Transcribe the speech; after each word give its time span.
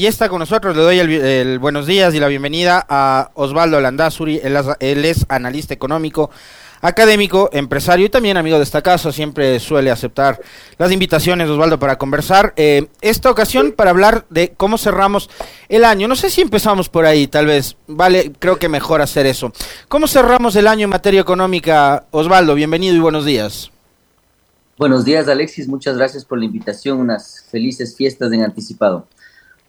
Y 0.00 0.06
está 0.06 0.30
con 0.30 0.38
nosotros, 0.38 0.74
le 0.74 0.82
doy 0.82 0.98
el, 0.98 1.58
buenos 1.58 1.86
días 1.86 2.14
y 2.14 2.20
la 2.20 2.28
bienvenida 2.28 2.86
a 2.88 3.32
Osvaldo 3.34 3.78
Landazuri, 3.82 4.40
él, 4.42 5.04
es 5.04 5.26
analista 5.28 5.74
económico, 5.74 6.30
académico, 6.80 7.50
empresario 7.52 8.06
y 8.06 8.08
también 8.08 8.38
amigo 8.38 8.56
de 8.56 8.62
esta 8.62 8.80
casa, 8.80 9.12
siempre 9.12 9.60
suele 9.60 9.90
aceptar 9.90 10.40
las 10.78 10.90
invitaciones, 10.90 11.50
Osvaldo, 11.50 11.78
para 11.78 11.98
conversar. 11.98 12.54
Eh, 12.56 12.86
esta 13.02 13.30
ocasión 13.30 13.72
para 13.72 13.90
hablar 13.90 14.24
de 14.30 14.54
cómo 14.56 14.78
cerramos 14.78 15.28
el 15.68 15.84
año, 15.84 16.08
no 16.08 16.16
sé 16.16 16.30
si 16.30 16.40
empezamos 16.40 16.88
por 16.88 17.04
ahí, 17.04 17.26
tal 17.26 17.44
vez, 17.44 17.76
vale, 17.86 18.32
creo 18.38 18.58
que 18.58 18.70
mejor 18.70 19.02
hacer 19.02 19.26
eso. 19.26 19.52
¿Cómo 19.88 20.06
cerramos 20.06 20.56
el 20.56 20.66
año 20.66 20.84
en 20.84 20.90
materia 20.90 21.20
económica, 21.20 22.06
Osvaldo? 22.10 22.54
Bienvenido 22.54 22.94
y 22.94 23.00
buenos 23.00 23.26
días. 23.26 23.70
Buenos 24.78 25.04
días, 25.04 25.28
Alexis, 25.28 25.68
muchas 25.68 25.98
gracias 25.98 26.24
por 26.24 26.38
la 26.38 26.46
invitación, 26.46 27.00
unas 27.00 27.44
felices 27.50 27.94
fiestas 27.94 28.32
en 28.32 28.42
anticipado. 28.42 29.06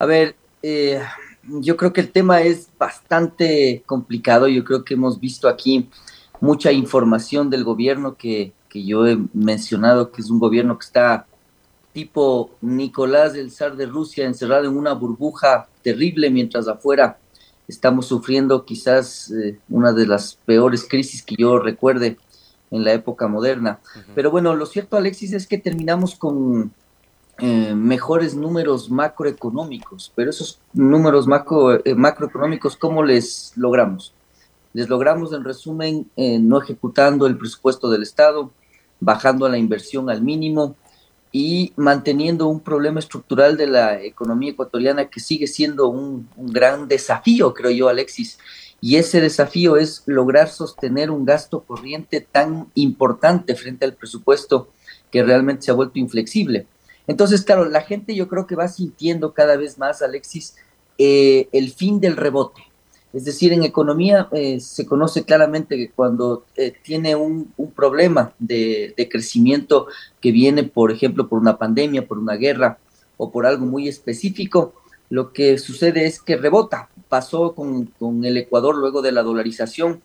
A 0.02 0.08
ver, 0.08 0.36
eh, 0.64 1.00
yo 1.44 1.78
creo 1.78 1.94
que 1.94 2.02
el 2.02 2.12
tema 2.12 2.42
es 2.42 2.70
bastante 2.80 3.84
complicado. 3.86 4.48
Yo 4.48 4.64
creo 4.64 4.84
que 4.84 4.96
hemos 4.96 5.20
visto 5.20 5.48
aquí 5.48 5.92
mucha 6.40 6.72
información 6.72 7.52
del 7.52 7.64
gobierno 7.64 8.16
que, 8.16 8.52
que 8.68 8.84
yo 8.84 9.06
he 9.06 9.20
mencionado, 9.32 10.12
que 10.12 10.24
es 10.24 10.32
un 10.32 10.40
gobierno 10.40 10.80
que 10.80 10.86
está 10.88 11.28
tipo 11.94 12.50
Nicolás, 12.62 13.36
el 13.36 13.52
zar 13.52 13.76
de 13.76 13.86
Rusia, 13.86 14.26
encerrado 14.26 14.66
en 14.66 14.76
una 14.76 14.94
burbuja 14.94 15.68
terrible, 15.84 16.32
mientras 16.32 16.68
afuera 16.68 17.20
estamos 17.68 18.08
sufriendo 18.08 18.66
quizás 18.66 19.30
eh, 19.30 19.60
una 19.70 19.94
de 19.94 20.08
las 20.08 20.40
peores 20.48 20.84
crisis 20.90 21.22
que 21.22 21.36
yo 21.38 21.60
recuerde 21.60 22.18
en 22.72 22.84
la 22.84 22.94
época 22.94 23.28
moderna. 23.28 23.80
Pero 24.16 24.32
bueno, 24.32 24.56
lo 24.56 24.66
cierto, 24.66 24.98
Alexis, 24.98 25.34
es 25.34 25.46
que 25.46 25.60
terminamos 25.60 26.16
con 26.16 26.74
eh, 27.44 27.74
mejores 27.74 28.36
números 28.36 28.92
macroeconómicos, 28.92 30.12
pero 30.14 30.30
esos 30.30 30.60
números 30.74 31.26
macro, 31.26 31.84
eh, 31.84 31.96
macroeconómicos, 31.96 32.76
¿cómo 32.76 33.04
les 33.04 33.54
logramos? 33.56 34.14
Les 34.74 34.88
logramos, 34.88 35.34
en 35.34 35.44
resumen, 35.44 36.08
eh, 36.16 36.38
no 36.38 36.62
ejecutando 36.62 37.26
el 37.26 37.40
presupuesto 37.40 37.90
del 37.90 38.04
Estado, 38.04 38.52
bajando 39.00 39.50
la 39.50 39.58
inversión 39.58 40.12
al 40.12 40.22
mínimo 40.22 40.76
y 41.32 41.74
manteniendo 41.78 42.46
un 42.46 42.60
problema 42.60 43.00
estructural 43.00 43.58
de 43.58 43.66
la 43.66 44.00
economía 44.04 44.52
ecuatoriana 44.52 45.10
que 45.10 45.20
sigue 45.20 45.48
siendo 45.48 45.88
un, 45.88 46.30
un 46.38 46.54
gran 46.54 46.88
desafío, 46.88 47.56
creo 47.56 47.72
yo, 47.72 47.90
Alexis. 47.90 48.38
Y 48.82 48.98
ese 48.98 49.20
desafío 49.20 49.78
es 49.78 50.04
lograr 50.06 50.48
sostener 50.48 51.10
un 51.10 51.26
gasto 51.26 51.62
corriente 51.62 52.22
tan 52.22 52.68
importante 52.76 53.56
frente 53.56 53.86
al 53.86 53.96
presupuesto 53.96 54.70
que 55.10 55.24
realmente 55.24 55.64
se 55.64 55.72
ha 55.72 55.74
vuelto 55.74 55.98
inflexible. 55.98 56.68
Entonces, 57.08 57.44
claro, 57.44 57.66
la 57.66 57.82
gente 57.82 58.16
yo 58.16 58.28
creo 58.28 58.48
que 58.48 58.56
va 58.56 58.68
sintiendo 58.68 59.34
cada 59.34 59.58
vez 59.58 59.78
más, 59.78 60.02
Alexis, 60.02 60.56
eh, 60.98 61.50
el 61.52 61.72
fin 61.72 62.00
del 62.00 62.18
rebote. 62.18 62.64
Es 63.14 63.26
decir, 63.26 63.52
en 63.52 63.64
economía 63.64 64.30
eh, 64.32 64.60
se 64.62 64.86
conoce 64.86 65.26
claramente 65.26 65.76
que 65.76 65.90
cuando 65.90 66.46
eh, 66.56 66.74
tiene 66.82 67.16
un, 67.16 67.52
problema 67.76 68.34
de, 68.40 68.94
crecimiento 69.12 69.88
que 70.22 70.32
viene, 70.32 70.64
por 70.64 70.92
ejemplo, 70.92 71.28
por 71.28 71.40
una 71.40 71.58
pandemia, 71.58 72.08
por 72.08 72.18
una 72.18 72.36
guerra 72.36 72.78
o 73.18 73.32
por 73.32 73.46
algo 73.46 73.66
muy 73.66 73.90
específico, 73.90 74.74
lo 75.10 75.34
que 75.34 75.58
sucede 75.58 76.06
es 76.06 76.22
que 76.22 76.38
rebota. 76.38 76.90
Pasó 77.10 77.54
con, 77.54 77.88
con 78.00 78.24
el 78.24 78.38
Ecuador 78.38 78.76
luego 78.76 79.02
de 79.02 79.12
la 79.12 79.24
dolarización 79.24 80.02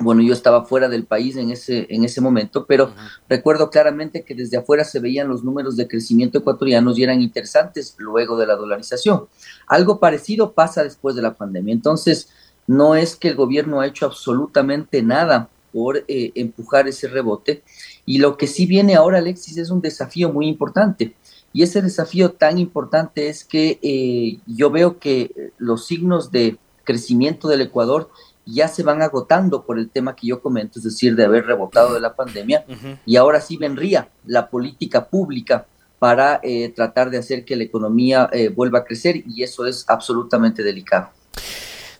bueno, 0.00 0.22
yo 0.22 0.32
estaba 0.32 0.64
fuera 0.64 0.88
del 0.88 1.04
país 1.04 1.36
en 1.36 1.50
ese, 1.50 1.86
en 1.90 2.04
ese 2.04 2.20
momento, 2.20 2.64
pero 2.66 2.92
recuerdo 3.28 3.70
claramente 3.70 4.24
que 4.24 4.34
desde 4.34 4.56
afuera 4.56 4.84
se 4.84 5.00
veían 5.00 5.28
los 5.28 5.44
números 5.44 5.76
de 5.76 5.86
crecimiento 5.86 6.38
ecuatorianos 6.38 6.98
y 6.98 7.02
eran 7.02 7.20
interesantes 7.20 7.94
luego 7.98 8.38
de 8.38 8.46
la 8.46 8.56
dolarización. 8.56 9.26
Algo 9.66 10.00
parecido 10.00 10.52
pasa 10.52 10.82
después 10.82 11.14
de 11.14 11.22
la 11.22 11.34
pandemia. 11.34 11.74
Entonces, 11.74 12.30
no 12.66 12.94
es 12.94 13.16
que 13.16 13.28
el 13.28 13.36
gobierno 13.36 13.80
ha 13.80 13.86
hecho 13.86 14.06
absolutamente 14.06 15.02
nada 15.02 15.50
por 15.72 16.04
eh, 16.08 16.32
empujar 16.34 16.88
ese 16.88 17.08
rebote. 17.08 17.62
Y 18.06 18.18
lo 18.18 18.36
que 18.36 18.46
sí 18.46 18.66
viene 18.66 18.94
ahora, 18.94 19.18
Alexis, 19.18 19.58
es 19.58 19.70
un 19.70 19.82
desafío 19.82 20.32
muy 20.32 20.48
importante. 20.48 21.14
Y 21.52 21.62
ese 21.62 21.82
desafío 21.82 22.32
tan 22.32 22.58
importante 22.58 23.28
es 23.28 23.44
que 23.44 23.78
eh, 23.82 24.38
yo 24.46 24.70
veo 24.70 24.98
que 24.98 25.52
los 25.58 25.86
signos 25.86 26.30
de 26.30 26.56
crecimiento 26.84 27.48
del 27.48 27.60
Ecuador 27.60 28.10
ya 28.44 28.68
se 28.68 28.82
van 28.82 29.02
agotando 29.02 29.64
por 29.64 29.78
el 29.78 29.90
tema 29.90 30.16
que 30.16 30.26
yo 30.26 30.40
comento, 30.40 30.78
es 30.78 30.84
decir, 30.84 31.14
de 31.14 31.24
haber 31.24 31.46
rebotado 31.46 31.94
de 31.94 32.00
la 32.00 32.14
pandemia, 32.14 32.64
y 33.06 33.16
ahora 33.16 33.40
sí 33.40 33.56
vendría 33.56 34.08
la 34.26 34.48
política 34.48 35.06
pública 35.06 35.66
para 35.98 36.40
eh, 36.42 36.72
tratar 36.74 37.10
de 37.10 37.18
hacer 37.18 37.44
que 37.44 37.54
la 37.54 37.62
economía 37.62 38.28
eh, 38.32 38.48
vuelva 38.48 38.80
a 38.80 38.84
crecer, 38.84 39.22
y 39.26 39.42
eso 39.42 39.66
es 39.66 39.84
absolutamente 39.88 40.62
delicado. 40.62 41.10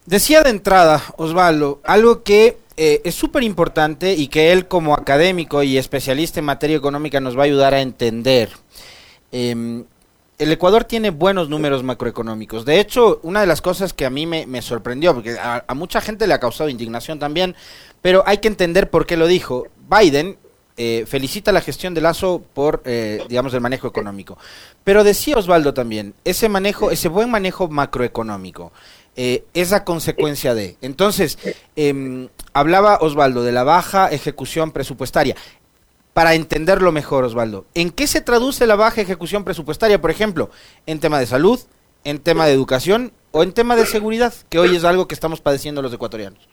Decía 0.06 0.42
de 0.42 0.50
entrada, 0.50 1.00
Osvaldo, 1.16 1.80
algo 1.84 2.24
que 2.24 2.58
eh, 2.76 3.00
es 3.04 3.14
súper 3.14 3.44
importante 3.44 4.14
y 4.14 4.26
que 4.26 4.50
él 4.50 4.66
como 4.66 4.94
académico 4.94 5.62
y 5.62 5.78
especialista 5.78 6.40
en 6.40 6.46
materia 6.46 6.76
económica 6.76 7.20
nos 7.20 7.36
va 7.36 7.42
a 7.42 7.44
ayudar 7.44 7.74
a 7.74 7.80
entender. 7.80 8.50
Em, 9.30 9.84
el 10.42 10.50
Ecuador 10.50 10.82
tiene 10.82 11.10
buenos 11.10 11.48
números 11.48 11.84
macroeconómicos. 11.84 12.64
De 12.64 12.80
hecho, 12.80 13.20
una 13.22 13.40
de 13.40 13.46
las 13.46 13.62
cosas 13.62 13.92
que 13.92 14.04
a 14.04 14.10
mí 14.10 14.26
me, 14.26 14.62
sorprendió, 14.62 15.14
porque 15.14 15.36
a, 15.38 15.64
mucha 15.74 16.00
gente 16.00 16.26
le 16.26 16.34
ha 16.34 16.40
causado 16.40 16.68
indignación 16.68 17.20
también, 17.20 17.54
pero 18.00 18.24
hay 18.26 18.38
que 18.38 18.48
entender 18.48 18.90
por 18.90 19.06
qué 19.06 19.16
lo 19.16 19.28
dijo. 19.28 19.68
Biden 19.88 20.36
eh, 20.76 21.04
felicita 21.06 21.52
la 21.52 21.60
gestión 21.60 21.94
de 21.94 22.00
Lazo 22.00 22.42
por, 22.54 22.82
eh, 22.86 23.22
digamos, 23.28 23.54
el 23.54 23.60
manejo 23.60 23.86
económico. 23.86 24.36
Pero 24.82 25.04
decía 25.04 25.36
Osvaldo 25.36 25.74
también, 25.74 26.14
ese 26.24 26.48
manejo, 26.48 26.90
ese 26.90 27.06
buen 27.06 27.30
manejo 27.30 27.68
macroeconómico, 27.68 28.72
eh, 29.14 29.44
es 29.54 29.70
la 29.70 29.84
consecuencia 29.84 30.54
de. 30.56 30.76
Entonces, 30.80 31.38
em, 31.76 32.30
hablaba 32.52 32.98
Osvaldo 33.00 33.44
de 33.44 33.52
la 33.52 33.62
baja 33.62 34.08
ejecución 34.08 34.72
presupuestaria 34.72 35.36
para 36.14 36.34
entenderlo 36.34 36.92
mejor, 36.92 37.24
Osvaldo. 37.24 37.66
¿En 37.74 37.90
qué 37.90 38.06
se 38.06 38.20
traduce 38.20 38.66
la 38.66 38.76
baja 38.76 39.00
ejecución 39.00 39.44
presupuestaria, 39.44 40.00
por 40.00 40.10
ejemplo, 40.10 40.50
en 40.86 41.00
tema 41.00 41.18
de 41.18 41.26
salud, 41.26 41.60
en 42.04 42.18
tema 42.18 42.46
de 42.46 42.52
educación 42.52 43.12
o 43.30 43.42
en 43.42 43.52
tema 43.52 43.76
de 43.76 43.86
seguridad, 43.86 44.34
que 44.48 44.58
hoy 44.58 44.76
es 44.76 44.84
algo 44.84 45.08
que 45.08 45.14
estamos 45.14 45.40
padeciendo 45.40 45.82
los 45.82 45.92
ecuatorianos? 45.92 46.48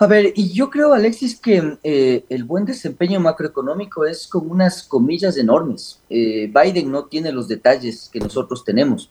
A 0.00 0.06
ver, 0.06 0.32
y 0.34 0.50
yo 0.54 0.70
creo, 0.70 0.94
Alexis, 0.94 1.38
que 1.38 1.76
eh, 1.84 2.24
el 2.30 2.44
buen 2.44 2.64
desempeño 2.64 3.20
macroeconómico 3.20 4.06
es 4.06 4.26
con 4.26 4.50
unas 4.50 4.82
comillas 4.82 5.36
enormes. 5.36 6.00
Eh, 6.08 6.50
Biden 6.50 6.90
no 6.90 7.04
tiene 7.04 7.32
los 7.32 7.48
detalles 7.48 8.08
que 8.10 8.18
nosotros 8.18 8.64
tenemos. 8.64 9.10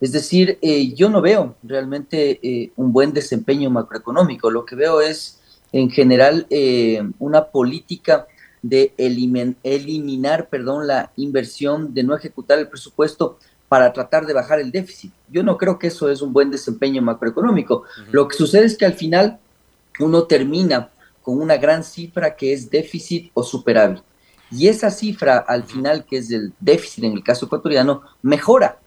Es 0.00 0.12
decir, 0.12 0.56
eh, 0.62 0.94
yo 0.94 1.10
no 1.10 1.20
veo 1.20 1.56
realmente 1.64 2.70
un 2.76 2.92
buen 2.92 3.12
desempeño 3.12 3.68
macroeconómico. 3.68 4.48
Lo 4.48 4.64
que 4.64 4.76
veo 4.76 5.00
es 5.00 5.37
en 5.72 5.90
general 5.90 6.46
eh, 6.50 7.02
una 7.18 7.46
política 7.46 8.26
de 8.62 8.92
eliminar 8.96 10.48
perdón, 10.48 10.86
la 10.86 11.12
inversión, 11.16 11.94
de 11.94 12.02
no 12.02 12.16
ejecutar 12.16 12.58
el 12.58 12.68
presupuesto 12.68 13.38
para 13.68 13.92
tratar 13.92 14.26
de 14.26 14.32
bajar 14.32 14.60
el 14.60 14.72
déficit. 14.72 15.12
Yo 15.28 15.42
no 15.42 15.58
creo 15.58 15.78
que 15.78 15.88
eso 15.88 16.10
es 16.10 16.22
un 16.22 16.32
buen 16.32 16.50
desempeño 16.50 17.02
macroeconómico. 17.02 17.84
Lo 18.10 18.26
que 18.26 18.36
sucede 18.36 18.64
es 18.64 18.76
que 18.76 18.86
al 18.86 18.94
final 18.94 19.38
uno 20.00 20.24
termina 20.24 20.90
con 21.22 21.40
una 21.40 21.56
gran 21.58 21.84
cifra 21.84 22.34
que 22.34 22.52
es 22.52 22.70
déficit 22.70 23.30
o 23.34 23.42
superávit. 23.42 24.02
Y 24.50 24.68
esa 24.68 24.90
cifra 24.90 25.38
al 25.38 25.64
final, 25.64 26.06
que 26.06 26.16
es 26.16 26.30
el 26.30 26.54
déficit 26.58 27.04
en 27.04 27.12
el 27.12 27.22
caso 27.22 27.44
ecuatoriano, 27.46 28.02
mejora. 28.22 28.78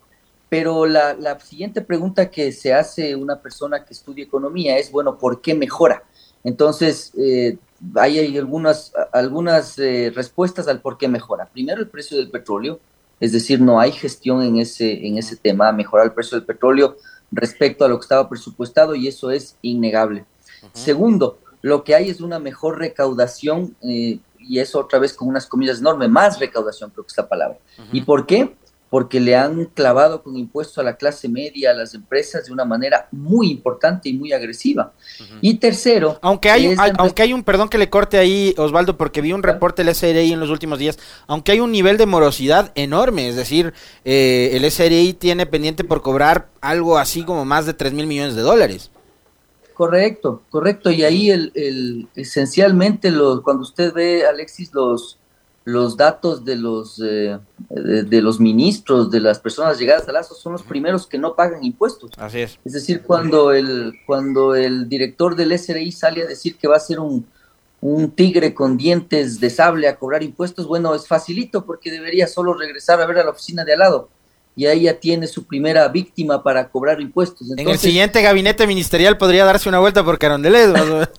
Pero 0.50 0.88
la, 0.88 1.13
la 1.13 1.40
siguiente 1.40 1.81
pregunta 1.81 2.31
que 2.31 2.52
se 2.52 2.74
hace 2.74 3.16
una 3.16 3.40
persona 3.40 3.86
que 3.86 3.94
estudia 3.94 4.24
economía 4.24 4.80
es, 4.80 4.92
bueno, 4.92 5.18
¿por 5.19 5.42
qué 5.42 5.53
mejora? 5.53 6.03
Entonces, 6.44 7.12
eh, 7.18 7.57
hay 7.96 8.38
algunas, 8.38 8.94
algunas 9.12 9.78
eh, 9.79 10.12
respuestas 10.16 10.68
al 10.68 10.81
por 10.81 10.97
qué 10.97 11.07
mejora. 11.07 11.47
Primero, 11.47 11.81
el 11.81 11.88
precio 11.88 12.18
del 12.18 12.29
petróleo, 12.29 12.79
es 13.19 13.31
decir, 13.31 13.62
no 13.62 13.79
hay 13.79 13.91
gestión 13.91 14.41
en 14.41 14.57
ese, 14.57 15.06
en 15.06 15.18
ese 15.18 15.35
tema, 15.35 15.72
mejorar 15.72 16.07
el 16.07 16.13
precio 16.13 16.38
del 16.38 16.46
petróleo 16.46 16.97
respecto 17.31 17.86
a 17.86 17.88
lo 17.88 17.98
que 17.98 18.04
estaba 18.04 18.30
presupuestado 18.30 18.95
y 18.95 19.07
eso 19.07 19.31
es 19.31 19.56
innegable. 19.62 20.25
Segundo, 20.74 21.39
lo 21.62 21.83
que 21.83 21.95
hay 21.95 22.10
es 22.10 22.21
una 22.21 22.39
mejor 22.39 22.80
recaudación 22.80 23.75
eh, 23.81 24.19
y 24.39 24.60
eso 24.60 24.80
otra 24.80 25.00
vez 25.00 25.13
con 25.13 25.27
unas 25.27 25.45
comillas 25.45 25.80
enormes, 25.80 26.10
más 26.10 26.39
recaudación 26.39 26.89
creo 26.89 27.04
que 27.04 27.12
es 27.12 27.18
la 27.18 27.27
palabra. 27.27 27.57
¿Y 27.92 28.01
por 28.01 28.25
qué? 28.25 28.56
Porque 28.91 29.21
le 29.21 29.38
han 29.38 29.67
clavado 29.67 30.21
con 30.21 30.35
impuestos 30.35 30.77
a 30.77 30.83
la 30.83 30.97
clase 30.97 31.29
media, 31.29 31.71
a 31.71 31.73
las 31.73 31.93
empresas, 31.93 32.45
de 32.45 32.51
una 32.51 32.65
manera 32.65 33.07
muy 33.09 33.49
importante 33.49 34.09
y 34.09 34.13
muy 34.13 34.33
agresiva. 34.33 34.91
Y 35.39 35.53
tercero... 35.53 36.19
Aunque 36.21 36.49
hay, 36.49 36.75
aunque 36.97 37.21
hay 37.21 37.31
un, 37.31 37.43
perdón 37.43 37.69
que 37.69 37.77
le 37.77 37.89
corte 37.89 38.17
ahí, 38.17 38.53
Osvaldo, 38.57 38.97
porque 38.97 39.21
vi 39.21 39.31
un 39.31 39.43
reporte 39.43 39.85
del 39.85 39.95
SRI 39.95 40.33
en 40.33 40.41
los 40.41 40.49
últimos 40.49 40.77
días, 40.77 40.99
aunque 41.27 41.53
hay 41.53 41.61
un 41.61 41.71
nivel 41.71 41.95
de 41.95 42.05
morosidad 42.05 42.73
enorme, 42.75 43.29
es 43.29 43.38
decir, 43.38 43.73
eh, 44.03 44.49
el 44.55 44.69
SRI 44.69 45.13
tiene 45.13 45.45
pendiente 45.45 45.85
por 45.85 46.01
cobrar 46.01 46.49
algo 46.59 46.97
así 46.97 47.23
como 47.23 47.45
más 47.45 47.65
de 47.65 47.73
3 47.73 47.93
mil 47.93 48.07
millones 48.07 48.35
de 48.35 48.41
dólares. 48.41 48.91
Correcto, 49.73 50.43
correcto. 50.49 50.91
Y 50.91 51.05
ahí 51.05 51.31
el, 51.31 51.53
el 51.55 52.09
esencialmente 52.17 53.09
los, 53.09 53.39
cuando 53.39 53.63
usted 53.63 53.93
ve, 53.93 54.25
Alexis, 54.25 54.73
los 54.73 55.20
los 55.63 55.96
datos 55.96 56.44
de 56.44 56.56
los, 56.56 57.02
eh, 57.04 57.38
de, 57.69 58.22
los 58.22 58.40
ministros, 58.40 59.12
de 59.12 59.19
las 59.19 59.40
personas 59.40 59.78
llegadas 59.78 60.08
a 60.08 60.12
Lazo, 60.12 60.34
son 60.34 60.54
los 60.54 60.63
primeros 60.63 61.06
que 61.06 61.18
no 61.18 61.36
pagan 61.36 61.63
impuestos. 61.63 62.12
Así 62.18 62.40
es. 62.40 62.58
Es 62.66 62.74
decir, 62.74 63.04
cuando 63.04 63.52
el, 63.52 63.94
cuando 64.06 64.56
el 64.56 64.90
director 64.90 65.36
del 65.36 65.58
SRI 65.58 65.92
sale 65.92 66.24
a 66.24 66.25
decir 66.25 66.58
que 66.58 66.68
va 66.68 66.78
a 66.78 66.80
ser 66.80 67.00
un, 67.00 67.28
un 67.80 68.12
tigre 68.12 68.54
con 68.54 68.78
dientes 68.78 69.40
de 69.40 69.50
sable 69.50 69.88
a 69.88 69.98
cobrar 69.98 70.24
impuestos, 70.24 70.66
bueno, 70.66 70.96
es 70.96 71.08
facilito 71.08 71.66
porque 71.66 71.92
debería 71.92 72.28
solo 72.28 72.54
regresar 72.54 73.00
a 73.00 73.06
ver 73.06 73.19
a 73.19 73.24
la 73.24 73.31
oficina 73.31 73.63
de 73.63 73.74
al 73.74 73.80
lado 73.80 74.10
y 74.56 74.66
ahí 74.66 74.81
ya 74.81 75.00
tiene 75.00 75.28
su 75.28 75.46
primera 75.46 75.88
víctima 75.88 76.44
para 76.44 76.68
cobrar 76.69 77.00
impuestos. 77.00 77.48
en 77.56 77.69
el 77.69 77.78
siguiente 77.78 78.22
gabinete 78.22 78.68
ministerial 78.68 79.18
podría 79.18 79.46
darse 79.46 79.69
una 79.69 79.80
vuelta 79.80 80.04
por 80.04 80.19
Carondelet. 80.19 80.74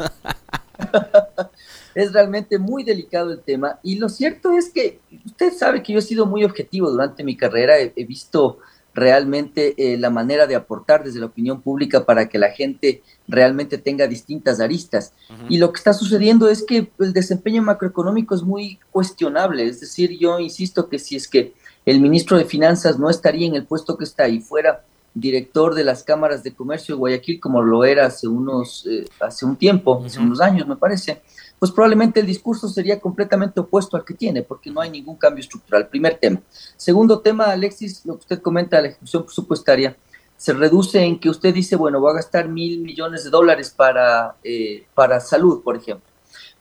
es 1.95 2.13
realmente 2.13 2.59
muy 2.59 2.85
delicado 2.85 3.33
el 3.33 3.41
tema. 3.41 3.79
Y 3.83 3.99
lo 3.99 4.09
cierto 4.09 4.53
es 4.53 4.71
que 4.71 5.01
usted 5.25 5.53
sabe 5.53 5.83
que 5.83 5.93
yo 5.93 5.99
he 5.99 6.03
sido 6.03 6.27
muy 6.27 6.45
objetivo 6.45 6.91
durante 6.91 7.25
mi 7.25 7.37
carrera, 7.37 7.79
he, 7.79 8.05
visto 8.05 8.59
realmente 8.95 9.75
eh, 9.79 9.97
la 9.97 10.11
manera 10.11 10.47
de 10.47 10.55
aportar 10.55 11.03
desde 11.03 11.21
la 11.21 11.27
opinión 11.27 11.63
pública 11.63 12.05
para 12.05 12.29
que 12.29 12.39
la 12.39 12.51
gente 12.51 13.03
realmente 13.27 13.79
tenga 13.79 14.07
distintas 14.07 14.61
aristas. 14.61 15.15
Y 15.49 15.59
lo 15.59 15.73
que 15.73 15.79
está 15.79 15.95
sucediendo 15.95 16.49
es 16.49 16.63
que 16.63 16.91
el 16.99 17.13
desempeño 17.13 17.63
macroeconómico 17.63 18.35
es 18.35 18.43
muy 18.43 18.79
cuestionable, 18.91 19.67
es 19.67 19.81
decir, 19.81 20.19
yo 20.19 20.39
insisto 20.39 20.89
que 20.89 20.99
si 20.99 21.17
es 21.17 21.27
que 21.27 21.55
el 21.85 22.01
ministro 22.01 22.37
de 22.37 22.45
Finanzas 22.45 22.99
no 22.99 23.11
estaría 23.11 23.47
en 23.47 23.55
el 23.55 23.65
puesto 23.65 23.97
que 23.97 24.05
está 24.05 24.29
y 24.29 24.41
fuera 24.41 24.85
director 25.15 25.75
de 25.75 25.85
las 25.85 26.03
cámaras 26.03 26.43
de 26.43 26.55
comercio 26.55 26.95
de 26.95 26.99
Guayaquil 26.99 27.41
como 27.41 27.61
lo 27.61 27.85
era 27.85 28.07
hace 28.07 28.27
unos 28.27 28.87
eh, 28.87 29.05
hace 29.21 29.45
un 29.45 29.57
tiempo, 29.57 30.03
hace 30.05 30.19
unos 30.19 30.41
años 30.41 30.67
me 30.67 30.77
parece, 30.77 31.23
pues 31.63 31.71
probablemente 31.71 32.19
el 32.19 32.27
discurso 32.27 32.69
sería 32.69 32.99
completamente 32.99 33.61
opuesto 33.61 33.97
al 33.97 34.05
que 34.05 34.15
tiene, 34.15 34.43
porque 34.43 34.69
no 34.69 34.81
hay 34.81 34.91
ningún 34.91 35.15
cambio 35.15 35.43
estructural. 35.43 35.87
Primer 35.87 36.17
tema. 36.17 36.41
Segundo 36.77 37.21
tema, 37.21 37.53
Alexis, 37.53 38.05
lo 38.05 38.15
que 38.15 38.23
usted 38.23 38.43
comenta 38.43 38.79
de 38.79 38.83
la 38.83 38.89
ejecución 38.89 39.23
presupuestaria, 39.23 39.97
se 40.37 40.55
reduce 40.55 41.01
en 41.01 41.21
que 41.21 41.31
usted 41.31 41.55
dice, 41.55 41.77
bueno, 41.77 42.03
va 42.03 42.11
a 42.11 42.15
gastar 42.15 42.49
mil 42.49 42.81
millones 42.81 43.23
de 43.23 43.31
dólares 43.31 43.71
para, 43.71 44.35
eh, 44.43 44.87
para 44.93 45.21
salud, 45.21 45.63
por 45.63 45.77
ejemplo 45.77 46.12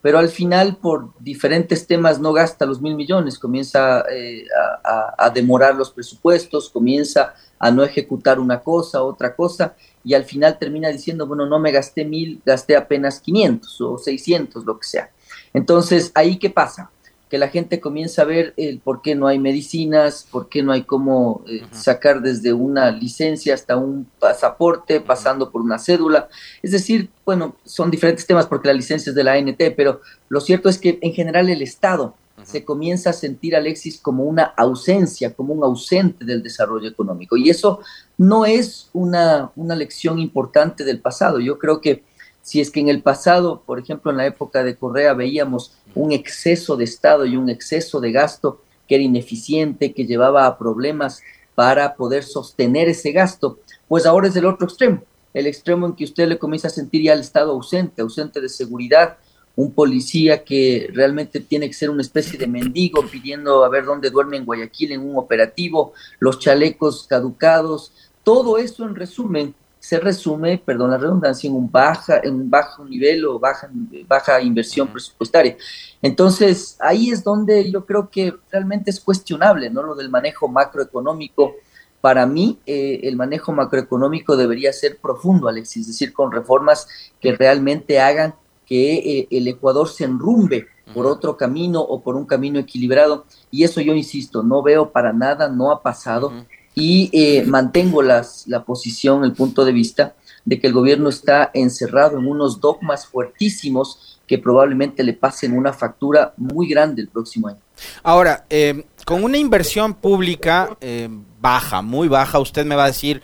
pero 0.01 0.17
al 0.17 0.29
final 0.29 0.77
por 0.77 1.13
diferentes 1.19 1.85
temas 1.85 2.19
no 2.19 2.33
gasta 2.33 2.65
los 2.65 2.81
mil 2.81 2.95
millones, 2.95 3.37
comienza 3.37 4.03
eh, 4.11 4.45
a, 4.83 5.29
demorar 5.29 5.75
los 5.75 5.91
presupuestos, 5.91 6.69
comienza 6.69 7.33
a 7.59 7.71
no 7.71 7.83
ejecutar 7.83 8.39
una 8.39 8.61
cosa, 8.61 9.03
otra 9.03 9.35
cosa, 9.35 9.75
y 10.03 10.15
al 10.15 10.25
final 10.25 10.57
termina 10.57 10.89
diciendo, 10.89 11.27
bueno, 11.27 11.45
no 11.45 11.59
me 11.59 11.71
gasté 11.71 12.03
mil, 12.03 12.41
gasté 12.43 12.75
apenas 12.75 13.19
500 13.19 13.81
o 13.81 13.97
600, 13.97 14.65
lo 14.65 14.79
que 14.79 14.87
sea. 14.87 15.11
Entonces, 15.53 16.11
¿ahí 16.15 16.37
qué 16.39 16.49
pasa? 16.49 16.89
Que 17.31 17.37
la 17.37 17.47
gente 17.47 17.79
comienza 17.79 18.23
a 18.23 18.25
ver 18.25 18.53
el 18.57 18.79
por 18.79 19.01
qué 19.01 19.15
no 19.15 19.25
hay 19.25 19.39
medicinas, 19.39 20.27
por 20.29 20.49
qué 20.49 20.61
no 20.63 20.73
hay 20.73 20.83
cómo 20.83 21.45
eh, 21.47 21.61
sacar 21.71 22.21
desde 22.21 22.51
una 22.51 22.91
licencia 22.91 23.53
hasta 23.53 23.77
un 23.77 24.05
pasaporte, 24.19 24.99
pasando 24.99 25.49
por 25.49 25.61
una 25.61 25.79
cédula. 25.79 26.27
Es 26.61 26.71
decir, 26.73 27.09
bueno, 27.25 27.55
son 27.63 27.89
diferentes 27.89 28.27
temas 28.27 28.47
porque 28.47 28.67
la 28.67 28.73
licencia 28.73 29.11
es 29.11 29.15
de 29.15 29.23
la 29.23 29.31
ANT, 29.31 29.61
pero 29.77 30.01
lo 30.27 30.41
cierto 30.41 30.67
es 30.67 30.77
que 30.77 30.99
en 31.01 31.13
general 31.13 31.47
el 31.49 31.61
Estado 31.61 32.15
se 32.43 32.65
comienza 32.65 33.11
a 33.11 33.13
sentir, 33.13 33.55
Alexis, 33.55 33.97
como 33.97 34.25
una 34.25 34.43
ausencia, 34.57 35.33
como 35.33 35.53
un 35.53 35.63
ausente 35.63 36.25
del 36.25 36.43
desarrollo 36.43 36.89
económico. 36.89 37.37
Y 37.37 37.49
eso 37.49 37.79
no 38.17 38.45
es 38.45 38.89
una, 38.91 39.51
una 39.55 39.75
lección 39.75 40.19
importante 40.19 40.83
del 40.83 40.99
pasado. 40.99 41.39
Yo 41.39 41.57
creo 41.57 41.79
que 41.79 42.03
si 42.41 42.59
es 42.59 42.71
que 42.71 42.79
en 42.79 42.89
el 42.89 43.01
pasado, 43.01 43.63
por 43.65 43.79
ejemplo, 43.79 44.11
en 44.11 44.17
la 44.17 44.25
época 44.25 44.63
de 44.63 44.75
Correa, 44.75 45.13
veíamos 45.13 45.77
un 45.95 46.11
exceso 46.11 46.75
de 46.75 46.85
Estado 46.85 47.25
y 47.25 47.37
un 47.37 47.49
exceso 47.49 47.99
de 47.99 48.11
gasto 48.11 48.61
que 48.87 48.95
era 48.95 49.03
ineficiente, 49.03 49.93
que 49.93 50.05
llevaba 50.05 50.45
a 50.45 50.57
problemas 50.57 51.21
para 51.55 51.95
poder 51.95 52.23
sostener 52.23 52.89
ese 52.89 53.11
gasto, 53.11 53.59
pues 53.87 54.05
ahora 54.05 54.27
es 54.27 54.35
el 54.35 54.45
otro 54.45 54.65
extremo, 54.65 55.03
el 55.33 55.47
extremo 55.47 55.85
en 55.85 55.93
que 55.93 56.05
usted 56.05 56.27
le 56.27 56.39
comienza 56.39 56.67
a 56.67 56.71
sentir 56.71 57.03
ya 57.03 57.13
el 57.13 57.19
Estado 57.19 57.51
ausente, 57.51 58.01
ausente 58.01 58.41
de 58.41 58.49
seguridad, 58.49 59.17
un 59.55 59.73
policía 59.73 60.43
que 60.43 60.89
realmente 60.93 61.39
tiene 61.41 61.67
que 61.67 61.73
ser 61.73 61.89
una 61.89 62.01
especie 62.01 62.39
de 62.39 62.47
mendigo 62.47 63.05
pidiendo 63.05 63.63
a 63.63 63.69
ver 63.69 63.85
dónde 63.85 64.09
duerme 64.09 64.37
en 64.37 64.45
Guayaquil 64.45 64.93
en 64.93 65.01
un 65.01 65.17
operativo, 65.17 65.93
los 66.19 66.39
chalecos 66.39 67.05
caducados, 67.07 67.93
todo 68.23 68.57
eso 68.57 68.85
en 68.85 68.95
resumen 68.95 69.53
se 69.81 69.99
resume, 69.99 70.61
perdón 70.63 70.91
la 70.91 70.97
redundancia, 70.99 71.47
en 71.49 71.55
un 71.55 71.69
baja, 71.69 72.21
en 72.23 72.35
un 72.35 72.49
bajo 72.51 72.85
nivel 72.85 73.25
o 73.25 73.39
baja, 73.39 73.67
baja 74.07 74.39
inversión 74.39 74.87
presupuestaria. 74.87 75.57
Entonces, 76.03 76.77
ahí 76.79 77.09
es 77.09 77.23
donde 77.23 77.71
yo 77.71 77.83
creo 77.83 78.07
que 78.11 78.31
realmente 78.51 78.91
es 78.91 78.99
cuestionable, 78.99 79.71
¿no? 79.71 79.81
Lo 79.81 79.95
del 79.95 80.11
manejo 80.11 80.47
macroeconómico. 80.47 81.55
Para 81.99 82.27
mí, 82.27 82.59
eh, 82.67 82.99
el 83.03 83.15
manejo 83.15 83.53
macroeconómico 83.53 84.37
debería 84.37 84.71
ser 84.71 84.99
profundo, 84.99 85.47
Alexis, 85.47 85.81
es 85.81 85.87
decir, 85.87 86.13
con 86.13 86.31
reformas 86.31 86.87
que 87.19 87.35
realmente 87.35 87.99
hagan 87.99 88.35
que 88.67 88.93
eh, 88.97 89.27
el 89.31 89.47
Ecuador 89.47 89.89
se 89.89 90.03
enrumbe 90.03 90.67
por 90.93 91.07
otro 91.07 91.37
camino 91.37 91.81
o 91.81 92.03
por 92.03 92.15
un 92.15 92.27
camino 92.27 92.59
equilibrado. 92.59 93.25
Y 93.49 93.63
eso 93.63 93.81
yo 93.81 93.95
insisto, 93.95 94.43
no 94.43 94.61
veo 94.61 94.91
para 94.91 95.11
nada, 95.11 95.49
no 95.49 95.71
ha 95.71 95.81
pasado 95.81 96.31
y 96.73 97.09
eh, 97.11 97.43
mantengo 97.45 98.01
las, 98.01 98.47
la 98.47 98.63
posición, 98.63 99.23
el 99.23 99.33
punto 99.33 99.65
de 99.65 99.73
vista 99.73 100.15
de 100.45 100.59
que 100.59 100.67
el 100.67 100.73
gobierno 100.73 101.09
está 101.09 101.51
encerrado 101.53 102.17
en 102.17 102.27
unos 102.27 102.59
dogmas 102.59 103.05
fuertísimos 103.05 104.19
que 104.25 104.37
probablemente 104.37 105.03
le 105.03 105.13
pasen 105.13 105.57
una 105.57 105.73
factura 105.73 106.33
muy 106.37 106.67
grande 106.67 107.01
el 107.01 107.09
próximo 107.09 107.49
año. 107.49 107.59
Ahora, 108.01 108.45
eh, 108.49 108.85
con 109.05 109.23
una 109.23 109.37
inversión 109.37 109.93
pública 109.93 110.77
eh, 110.79 111.09
baja, 111.39 111.81
muy 111.81 112.07
baja, 112.07 112.39
usted 112.39 112.65
me 112.65 112.75
va 112.75 112.85
a 112.85 112.87
decir 112.87 113.21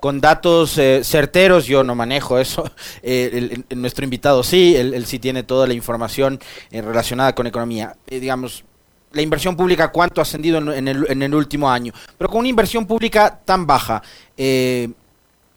con 0.00 0.20
datos 0.20 0.78
certeros, 1.02 1.66
yo 1.66 1.82
no 1.82 1.96
manejo 1.96 2.38
eso, 2.38 2.70
nuestro 3.74 4.04
invitado 4.04 4.44
sí, 4.44 4.76
él, 4.76 4.94
él, 4.94 5.06
sí 5.06 5.18
tiene 5.18 5.42
toda 5.42 5.66
la 5.66 5.74
información 5.74 6.38
relacionada 6.70 7.34
con 7.34 7.48
economía. 7.48 7.96
digamos, 8.08 8.64
la 9.12 9.22
inversión 9.22 9.56
pública 9.56 9.88
cuánto 9.88 10.20
ha 10.20 10.22
ascendido 10.22 10.58
en, 10.58 10.88
el, 10.88 11.06
en 11.08 11.22
el, 11.22 11.34
último 11.34 11.70
año, 11.70 11.92
pero 12.16 12.30
con 12.30 12.40
una 12.40 12.48
inversión 12.48 12.86
pública 12.86 13.40
tan 13.44 13.66
baja, 13.66 14.02
eh, 14.36 14.90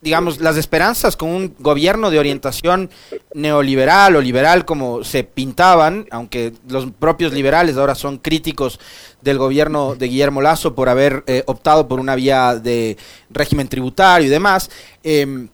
digamos, 0.02 0.40
las 0.40 0.58
esperanzas 0.58 1.16
con 1.16 1.30
un 1.30 1.56
gobierno 1.60 2.10
de 2.10 2.18
orientación 2.18 2.90
neoliberal 3.36 4.16
o 4.16 4.22
liberal 4.22 4.66
como 4.66 5.04
se 5.04 5.24
pintaban, 5.24 6.08
aunque 6.10 6.54
los 6.68 6.92
propios 6.92 7.34
liberales 7.34 7.78
ahora 7.78 7.94
son 7.94 8.18
críticos 8.18 8.80
del 9.22 9.38
gobierno 9.38 9.96
de 9.96 10.08
Guillermo 10.08 10.42
Lazo 10.42 10.74
por 10.74 10.90
haber 10.90 11.24
eh, 11.28 11.44
optado 11.46 11.88
por 11.88 12.00
una 12.00 12.16
vía 12.16 12.56
de 12.56 12.98
régimen 13.30 13.68
tributario 13.68 14.28
y 14.28 14.32
demás, 14.32 14.72
eh, 15.04 15.48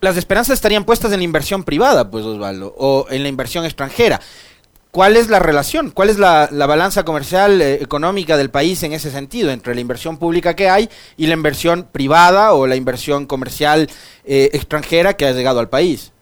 las 0.00 0.16
esperanzas 0.16 0.54
estarían 0.54 0.84
puestas 0.84 1.12
en 1.12 1.18
la 1.18 1.24
inversión 1.24 1.62
privada, 1.62 2.10
pues 2.10 2.24
Osvaldo, 2.24 2.74
o 2.78 3.06
en 3.10 3.22
la 3.22 3.28
inversión 3.28 3.66
extranjera. 3.66 4.20
¿Cuál 4.90 5.16
es 5.16 5.30
la 5.30 5.38
relación? 5.38 5.92
¿Cuál 5.92 6.10
es 6.10 6.18
la, 6.18 6.48
balanza 6.50 7.04
comercial 7.04 7.62
eh, 7.62 7.74
económica 7.74 8.36
del 8.36 8.50
país 8.50 8.82
en 8.82 8.92
ese 8.92 9.10
sentido 9.10 9.50
entre 9.50 9.74
la 9.74 9.80
inversión 9.80 10.18
pública 10.18 10.54
que 10.54 10.68
hay 10.68 10.88
y 11.16 11.28
la 11.28 11.34
inversión 11.34 11.86
privada 11.90 12.54
o 12.54 12.66
la 12.66 12.74
inversión 12.74 13.26
comercial 13.26 13.88
eh, 14.24 14.50
extranjera 14.52 15.14
que 15.14 15.26
ha 15.26 15.32
llegado 15.32 15.60
al 15.60 15.68
país? 15.68 16.12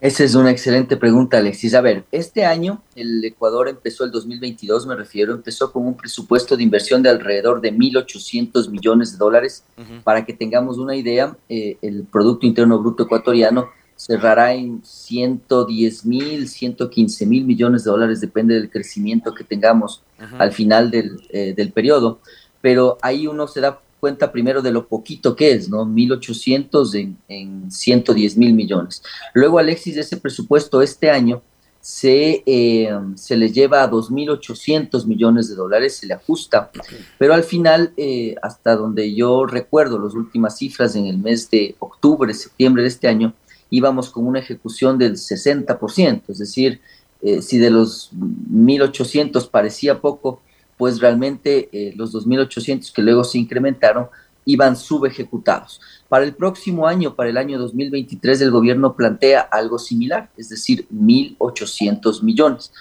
Esa 0.00 0.24
es 0.24 0.34
una 0.34 0.50
excelente 0.50 0.96
pregunta, 0.96 1.38
Alexis. 1.38 1.74
A 1.74 1.80
ver, 1.80 2.04
este 2.12 2.44
año 2.44 2.82
el 2.96 3.24
Ecuador 3.24 3.68
empezó 3.68 4.04
el 4.04 4.10
2022, 4.10 4.86
me 4.86 4.94
refiero, 4.94 5.32
empezó 5.32 5.72
con 5.72 5.86
un 5.86 5.96
presupuesto 5.96 6.56
de 6.56 6.64
inversión 6.64 7.02
de 7.02 7.08
alrededor 7.08 7.60
de 7.60 7.72
1.800 7.72 8.68
millones 8.68 9.12
de 9.12 9.18
dólares. 9.18 9.64
Para 10.04 10.24
que 10.26 10.34
tengamos 10.34 10.78
una 10.78 10.96
idea, 10.96 11.36
eh, 11.48 11.78
el 11.80 12.04
Producto 12.04 12.46
Interno 12.46 12.78
Bruto 12.78 13.04
ecuatoriano 13.04 13.70
cerrará 14.06 14.54
en 14.54 14.82
110 14.84 16.06
mil, 16.06 16.48
115 16.48 17.26
mil 17.26 17.44
millones 17.44 17.82
de 17.82 17.90
dólares, 17.90 18.20
depende 18.20 18.54
del 18.54 18.70
crecimiento 18.70 19.34
que 19.34 19.42
tengamos 19.42 20.02
al 20.38 20.52
final 20.52 20.92
del, 20.92 21.20
eh, 21.30 21.54
del, 21.56 21.72
periodo, 21.72 22.20
pero 22.60 22.98
ahí 23.02 23.26
uno 23.26 23.48
se 23.48 23.60
da 23.60 23.80
cuenta 23.98 24.30
primero 24.30 24.62
de 24.62 24.70
lo 24.70 24.86
poquito 24.86 25.34
que 25.34 25.50
es, 25.50 25.68
¿no? 25.68 25.84
1.800 25.84 26.94
en, 26.94 27.18
en 27.26 27.70
110 27.70 28.36
mil 28.36 28.54
millones. 28.54 29.02
Luego, 29.34 29.58
Alexis, 29.58 29.96
ese 29.96 30.16
presupuesto 30.18 30.82
este 30.82 31.10
año 31.10 31.42
se, 31.80 32.44
eh, 32.46 32.90
se 33.16 33.36
le 33.36 33.50
lleva 33.50 33.82
a 33.82 33.90
2.800 33.90 35.04
millones 35.06 35.48
de 35.48 35.56
dólares, 35.56 35.96
se 35.96 36.06
le 36.06 36.14
ajusta, 36.14 36.70
pero 37.18 37.34
al 37.34 37.42
final, 37.42 37.92
eh, 37.96 38.36
hasta 38.40 38.76
donde 38.76 39.12
yo 39.14 39.46
recuerdo 39.46 39.98
las 39.98 40.14
últimas 40.14 40.58
cifras 40.58 40.94
en 40.94 41.06
el 41.06 41.18
mes 41.18 41.50
de 41.50 41.74
octubre, 41.80 42.32
septiembre 42.34 42.82
de 42.82 42.88
este 42.88 43.08
año, 43.08 43.34
íbamos 43.70 44.10
con 44.10 44.26
una 44.26 44.38
ejecución 44.38 44.98
del 44.98 45.14
60%, 45.14 46.22
es 46.28 46.38
decir, 46.38 46.80
eh, 47.22 47.42
si 47.42 47.58
de 47.58 47.70
los 47.70 48.12
1.800 48.14 49.50
parecía 49.50 50.00
poco, 50.00 50.40
pues 50.76 51.00
realmente 51.00 51.68
eh, 51.72 51.94
los 51.96 52.14
2.800 52.14 52.92
que 52.92 53.02
luego 53.02 53.24
se 53.24 53.38
incrementaron 53.38 54.08
iban 54.46 54.76
subejecutados. 54.76 55.80
Para 56.08 56.24
el 56.24 56.34
próximo 56.34 56.86
año, 56.86 57.14
para 57.14 57.28
el 57.30 57.36
año 57.36 57.58
2023, 57.58 58.40
el 58.40 58.50
gobierno 58.50 58.94
plantea 58.94 59.40
algo 59.40 59.78
similar, 59.78 60.30
es 60.36 60.48
decir, 60.48 60.86
1.800 60.94 62.22
millones. 62.22 62.72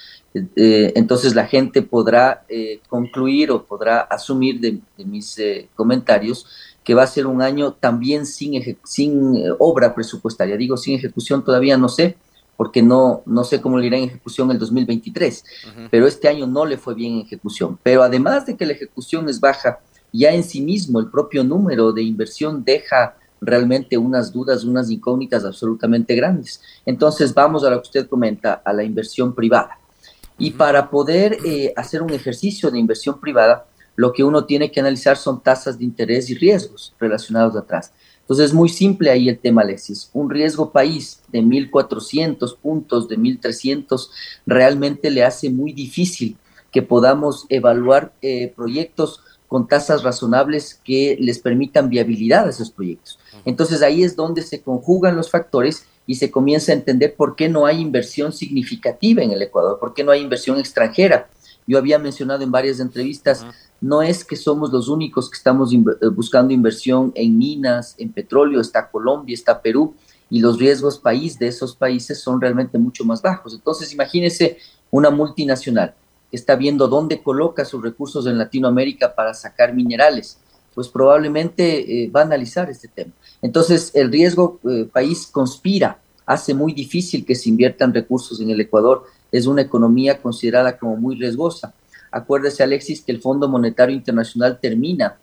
Eh, 0.56 0.92
entonces 0.96 1.34
la 1.34 1.48
gente 1.48 1.82
podrá 1.82 2.46
eh, 2.50 2.82
concluir 2.90 3.52
o 3.52 3.64
podrá 3.64 4.02
asumir 4.02 4.60
de, 4.60 4.80
mis 5.06 5.40
eh, 5.40 5.70
comentarios 5.76 6.46
que 6.86 6.94
va 6.94 7.04
a 7.04 7.08
ser 7.08 7.26
un 7.26 7.42
año 7.42 7.74
también 7.74 8.26
sin, 8.26 8.78
sin 8.86 9.44
obra 9.60 9.94
presupuestaria. 9.94 10.56
Digo 10.56 10.78
sin 10.78 10.96
ejecución 10.96 11.44
todavía 11.44 11.78
no 11.78 11.90
sé, 11.90 12.16
porque 12.56 12.82
no, 12.82 13.24
no 13.26 13.44
sé 13.44 13.60
cómo 13.60 13.78
le 13.78 13.88
irá 13.88 13.98
en 13.98 14.06
ejecución 14.06 14.52
el 14.52 14.60
2023, 14.60 15.44
pero 15.90 16.08
este 16.08 16.30
año 16.30 16.48
no 16.48 16.66
le 16.66 16.78
fue 16.78 16.94
bien 16.94 17.16
en 17.16 17.22
ejecución. 17.22 17.78
Pero 17.84 18.04
además 18.04 18.46
de 18.46 18.56
que 18.56 18.66
la 18.66 18.74
ejecución 18.74 19.28
es 19.28 19.40
baja, 19.40 19.80
ya 20.14 20.32
en 20.32 20.44
sí 20.44 20.62
mismo 20.62 21.00
el 21.00 21.10
propio 21.10 21.44
número 21.44 21.92
de 21.92 22.04
inversión 22.04 22.64
deja 22.64 23.18
realmente 23.42 23.98
unas 23.98 24.32
dudas, 24.32 24.64
unas 24.64 24.90
incógnitas 24.90 25.44
absolutamente 25.44 26.16
grandes. 26.16 26.62
Entonces 26.86 27.34
vamos 27.34 27.64
a 27.64 27.72
lo 27.72 27.82
que 27.82 27.88
usted 27.88 28.08
comenta, 28.08 28.62
a 28.64 28.72
la 28.72 28.84
inversión 28.84 29.34
privada. 29.34 29.80
Y 30.38 30.52
para 30.52 30.90
poder 30.90 31.38
eh, 31.46 31.74
hacer 31.76 32.02
un 32.02 32.12
ejercicio 32.12 32.70
de 32.70 32.78
inversión 32.78 33.20
privada, 33.20 33.66
lo 33.96 34.14
que 34.14 34.24
uno 34.24 34.46
tiene 34.46 34.72
que 34.72 34.80
analizar 34.80 35.18
son 35.18 35.42
tasas 35.42 35.80
de 35.80 35.86
interés 35.86 36.30
y 36.30 36.36
riesgos 36.36 36.94
relacionados 37.00 37.56
atrás. 37.56 37.92
Entonces 38.22 38.48
es 38.48 38.54
muy 38.54 38.70
simple 38.70 39.12
ahí 39.12 39.30
el 39.30 39.38
tema, 39.38 39.62
Alexis. 39.62 40.10
Un 40.14 40.30
riesgo 40.30 40.72
país 40.72 41.22
de 41.32 41.42
1.400 41.42 42.58
puntos, 42.58 43.08
de 43.08 43.20
1.300, 43.20 44.10
realmente 44.48 45.12
le 45.12 45.24
hace 45.24 45.50
muy 45.50 45.74
difícil 45.74 46.38
que 46.72 46.82
podamos 46.82 47.46
evaluar 47.50 48.14
eh, 48.22 48.52
proyectos 48.56 49.22
con 49.48 49.68
tasas 49.68 50.04
razonables 50.04 50.82
que 50.84 51.18
les 51.20 51.40
permitan 51.40 51.90
viabilidad 51.90 52.48
a 52.48 52.50
esos 52.50 52.72
proyectos. 52.72 53.20
Entonces 53.46 53.82
ahí 53.82 54.04
es 54.04 54.16
donde 54.16 54.42
se 54.42 54.62
conjugan 54.62 55.16
los 55.16 55.30
factores 55.30 55.86
y 56.08 56.16
se 56.16 56.32
comienza 56.32 56.72
a 56.72 56.76
entender 56.76 57.16
por 57.16 57.36
qué 57.36 57.48
no 57.48 57.66
hay 57.66 57.80
inversión 57.80 58.34
significativa 58.34 59.24
en 59.24 59.32
el 59.32 59.42
Ecuador, 59.42 59.80
por 59.80 59.94
qué 59.94 60.04
no 60.04 60.12
hay 60.12 60.22
inversión 60.22 60.60
extranjera. 60.60 61.30
Yo 61.68 61.78
había 61.78 61.98
mencionado 61.98 62.44
en 62.44 62.52
varias 62.52 62.80
entrevistas, 62.80 63.46
no 63.82 64.02
es 64.02 64.24
que 64.24 64.36
somos 64.36 64.72
los 64.72 64.88
únicos 64.88 65.30
que 65.30 65.38
estamos 65.38 65.74
eh, 65.74 65.78
buscando 66.14 66.54
inversión 66.54 67.12
en 67.16 67.38
minas, 67.38 67.96
en 67.98 68.12
petróleo, 68.12 68.62
está 68.62 68.90
Colombia, 68.90 69.34
está 69.34 69.62
Perú, 69.62 69.94
y 70.30 70.40
los 70.40 70.58
riesgos 70.58 70.98
país 70.98 71.38
de 71.38 71.48
esos 71.48 71.76
países 71.76 72.20
son 72.20 72.42
realmente 72.42 72.78
mucho 72.78 73.06
más 73.06 73.22
bajos. 73.22 73.54
Entonces, 73.54 73.94
imagínese 73.94 74.58
una 74.90 75.10
multinacional 75.10 75.94
que 76.32 76.38
está 76.38 76.56
viendo 76.56 76.88
dónde 76.88 77.22
coloca 77.22 77.66
sus 77.66 77.82
recursos 77.84 78.26
en 78.26 78.38
Latinoamérica 78.38 79.14
para 79.14 79.34
sacar 79.34 79.74
minerales, 79.74 80.40
pues 80.74 80.88
probablemente 80.88 82.04
eh, 82.04 82.10
va 82.10 82.22
a 82.22 82.24
analizar 82.24 82.70
este 82.70 82.88
tema. 82.88 83.12
Entonces, 83.42 83.92
el 83.94 84.12
riesgo 84.12 84.60
eh, 84.68 84.90
país 84.92 85.28
conspira, 85.28 86.00
hace 86.26 86.54
muy 86.54 86.74
difícil 86.74 87.26
que 87.26 87.36
se 87.36 87.50
inviertan 87.50 87.94
recursos 87.94 88.40
en 88.42 88.50
el 88.50 88.60
Ecuador. 88.60 89.06
Es 89.32 89.46
una 89.46 89.62
economía 89.62 90.22
considerada 90.22 90.78
como 90.78 90.98
muy 90.98 91.16
riesgosa. 91.16 91.74
Acuérdese, 92.16 92.64
Alexis, 92.64 93.02
que 93.02 93.12
el 93.12 93.20
Fondo 93.20 93.50
Monetario 93.50 93.94
Internacional 93.94 94.58
termina 94.62 95.18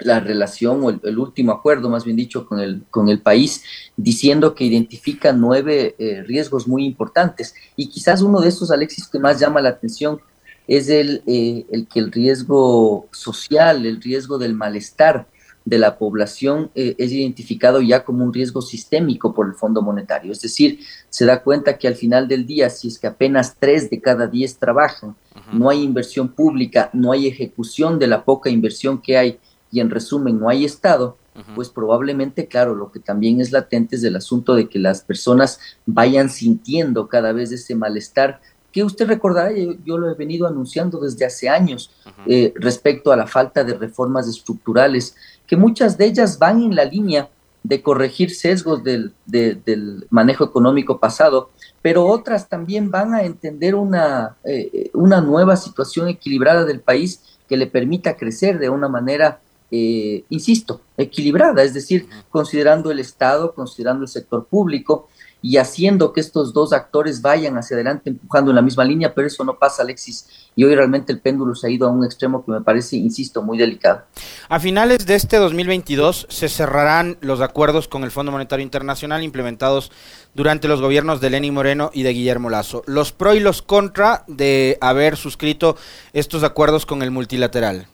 la 0.00 0.20
relación 0.20 0.84
o 0.84 0.90
el, 0.90 1.18
último 1.18 1.52
acuerdo, 1.52 1.88
más 1.88 2.04
bien 2.04 2.18
dicho, 2.18 2.46
con 2.46 2.60
el, 2.60 2.82
con 2.90 3.08
el 3.08 3.22
país, 3.22 3.64
diciendo 3.96 4.54
que 4.54 4.64
identifica 4.64 5.32
nueve 5.32 5.96
eh, 5.98 6.22
riesgos 6.24 6.68
muy 6.68 6.84
importantes. 6.84 7.54
Y 7.76 7.88
quizás 7.88 8.20
uno 8.20 8.42
de 8.42 8.50
esos, 8.50 8.70
Alexis, 8.70 9.08
que 9.08 9.18
más 9.18 9.40
llama 9.40 9.62
la 9.62 9.70
atención 9.70 10.20
es 10.66 10.90
el, 10.90 11.22
eh, 11.26 11.64
el 11.72 11.88
que 11.88 11.98
el 11.98 12.12
riesgo 12.12 13.08
social, 13.10 13.86
el 13.86 14.02
riesgo 14.02 14.36
del 14.36 14.52
malestar 14.52 15.26
de 15.68 15.78
la 15.78 15.98
población 15.98 16.70
eh, 16.74 16.94
es 16.96 17.12
identificado 17.12 17.82
ya 17.82 18.02
como 18.02 18.24
un 18.24 18.32
riesgo 18.32 18.62
sistémico 18.62 19.34
por 19.34 19.46
el 19.46 19.54
Fondo 19.54 19.82
Monetario. 19.82 20.32
Es 20.32 20.40
decir, 20.40 20.80
se 21.10 21.26
da 21.26 21.42
cuenta 21.42 21.76
que 21.76 21.86
al 21.86 21.94
final 21.94 22.26
del 22.26 22.46
día, 22.46 22.70
si 22.70 22.88
es 22.88 22.98
que 22.98 23.06
apenas 23.06 23.54
tres 23.58 23.90
de 23.90 24.00
cada 24.00 24.26
diez 24.26 24.56
trabajan, 24.56 25.14
no 25.52 25.68
hay 25.68 25.82
inversión 25.82 26.28
pública, 26.28 26.88
no 26.94 27.12
hay 27.12 27.26
ejecución 27.26 27.98
de 27.98 28.06
la 28.06 28.24
poca 28.24 28.48
inversión 28.48 29.00
que 29.00 29.18
hay 29.18 29.38
y 29.70 29.80
en 29.80 29.90
resumen 29.90 30.38
no 30.38 30.48
hay 30.48 30.64
Estado, 30.64 31.18
pues 31.54 31.68
probablemente, 31.68 32.48
claro, 32.48 32.74
lo 32.74 32.90
que 32.90 32.98
también 32.98 33.40
es 33.40 33.52
latente 33.52 33.94
es 33.94 34.02
el 34.02 34.16
asunto 34.16 34.56
de 34.56 34.68
que 34.68 34.80
las 34.80 35.02
personas 35.02 35.60
vayan 35.86 36.30
sintiendo 36.30 37.08
cada 37.08 37.32
vez 37.32 37.52
ese 37.52 37.76
malestar 37.76 38.40
que 38.72 38.84
usted 38.84 39.06
recordará, 39.06 39.50
yo, 39.52 39.98
lo 39.98 40.10
he 40.10 40.14
venido 40.14 40.46
anunciando 40.46 41.00
desde 41.00 41.24
hace 41.24 41.48
años 41.48 41.90
eh, 42.26 42.52
respecto 42.56 43.12
a 43.12 43.16
la 43.16 43.26
falta 43.26 43.64
de 43.64 43.74
reformas 43.74 44.28
estructurales, 44.28 45.16
que 45.46 45.56
muchas 45.56 45.96
de 45.96 46.06
ellas 46.06 46.38
van 46.38 46.62
en 46.62 46.74
la 46.74 46.84
línea 46.84 47.30
de 47.62 47.82
corregir 47.82 48.34
sesgos 48.34 48.84
del, 48.84 49.12
del 49.26 50.06
manejo 50.10 50.44
económico 50.44 51.00
pasado, 51.00 51.50
pero 51.82 52.06
otras 52.06 52.48
también 52.48 52.90
van 52.90 53.14
a 53.14 53.22
entender 53.22 53.74
una, 53.74 54.36
eh, 54.44 54.90
una 54.94 55.20
nueva 55.20 55.56
situación 55.56 56.08
equilibrada 56.08 56.64
del 56.64 56.80
país 56.80 57.22
que 57.48 57.56
le 57.56 57.66
permita 57.66 58.16
crecer 58.16 58.58
de 58.58 58.68
una 58.68 58.88
manera, 58.88 59.40
eh, 59.70 60.24
insisto, 60.28 60.80
equilibrada, 60.96 61.62
es 61.62 61.74
decir, 61.74 62.08
considerando 62.30 62.90
el 62.90 63.00
Estado, 63.00 63.54
considerando 63.54 64.02
el 64.02 64.08
sector 64.08 64.46
público, 64.46 65.08
y 65.40 65.56
haciendo 65.56 66.12
que 66.12 66.20
estos 66.20 66.52
dos 66.52 66.72
actores 66.72 67.22
vayan 67.22 67.56
hacia 67.56 67.76
adelante 67.76 68.10
empujando 68.10 68.50
en 68.50 68.56
la 68.56 68.62
misma 68.62 68.84
línea, 68.84 69.14
pero 69.14 69.26
eso 69.26 69.44
no 69.44 69.58
pasa, 69.58 69.82
Alexis. 69.82 70.26
Y 70.56 70.64
hoy 70.64 70.74
realmente 70.74 71.12
el 71.12 71.20
péndulo 71.20 71.54
se 71.54 71.68
ha 71.68 71.70
ido 71.70 71.86
a 71.86 71.90
un 71.90 72.04
extremo 72.04 72.44
que 72.44 72.50
me 72.50 72.60
parece, 72.60 72.96
insisto, 72.96 73.42
muy 73.42 73.56
delicado. 73.56 74.02
A 74.48 74.58
finales 74.58 75.06
de 75.06 75.14
este 75.14 75.36
2022 75.36 76.26
se 76.28 76.48
cerrarán 76.48 77.16
los 77.20 77.40
acuerdos 77.40 77.86
con 77.86 78.02
el 78.02 78.10
Fondo 78.10 78.32
Monetario 78.32 78.64
Internacional 78.64 79.22
implementados 79.22 79.92
durante 80.34 80.66
los 80.66 80.80
gobiernos 80.80 81.20
de 81.20 81.30
Lenín 81.30 81.54
Moreno 81.54 81.90
y 81.94 82.02
de 82.02 82.12
Guillermo 82.12 82.50
Lazo. 82.50 82.82
Los 82.86 83.12
pro 83.12 83.34
y 83.34 83.40
los 83.40 83.62
contra 83.62 84.24
de 84.26 84.78
haber 84.80 85.16
suscrito 85.16 85.76
estos 86.12 86.42
acuerdos 86.42 86.86
con 86.86 87.02
el 87.02 87.12
multilateral. 87.12 87.86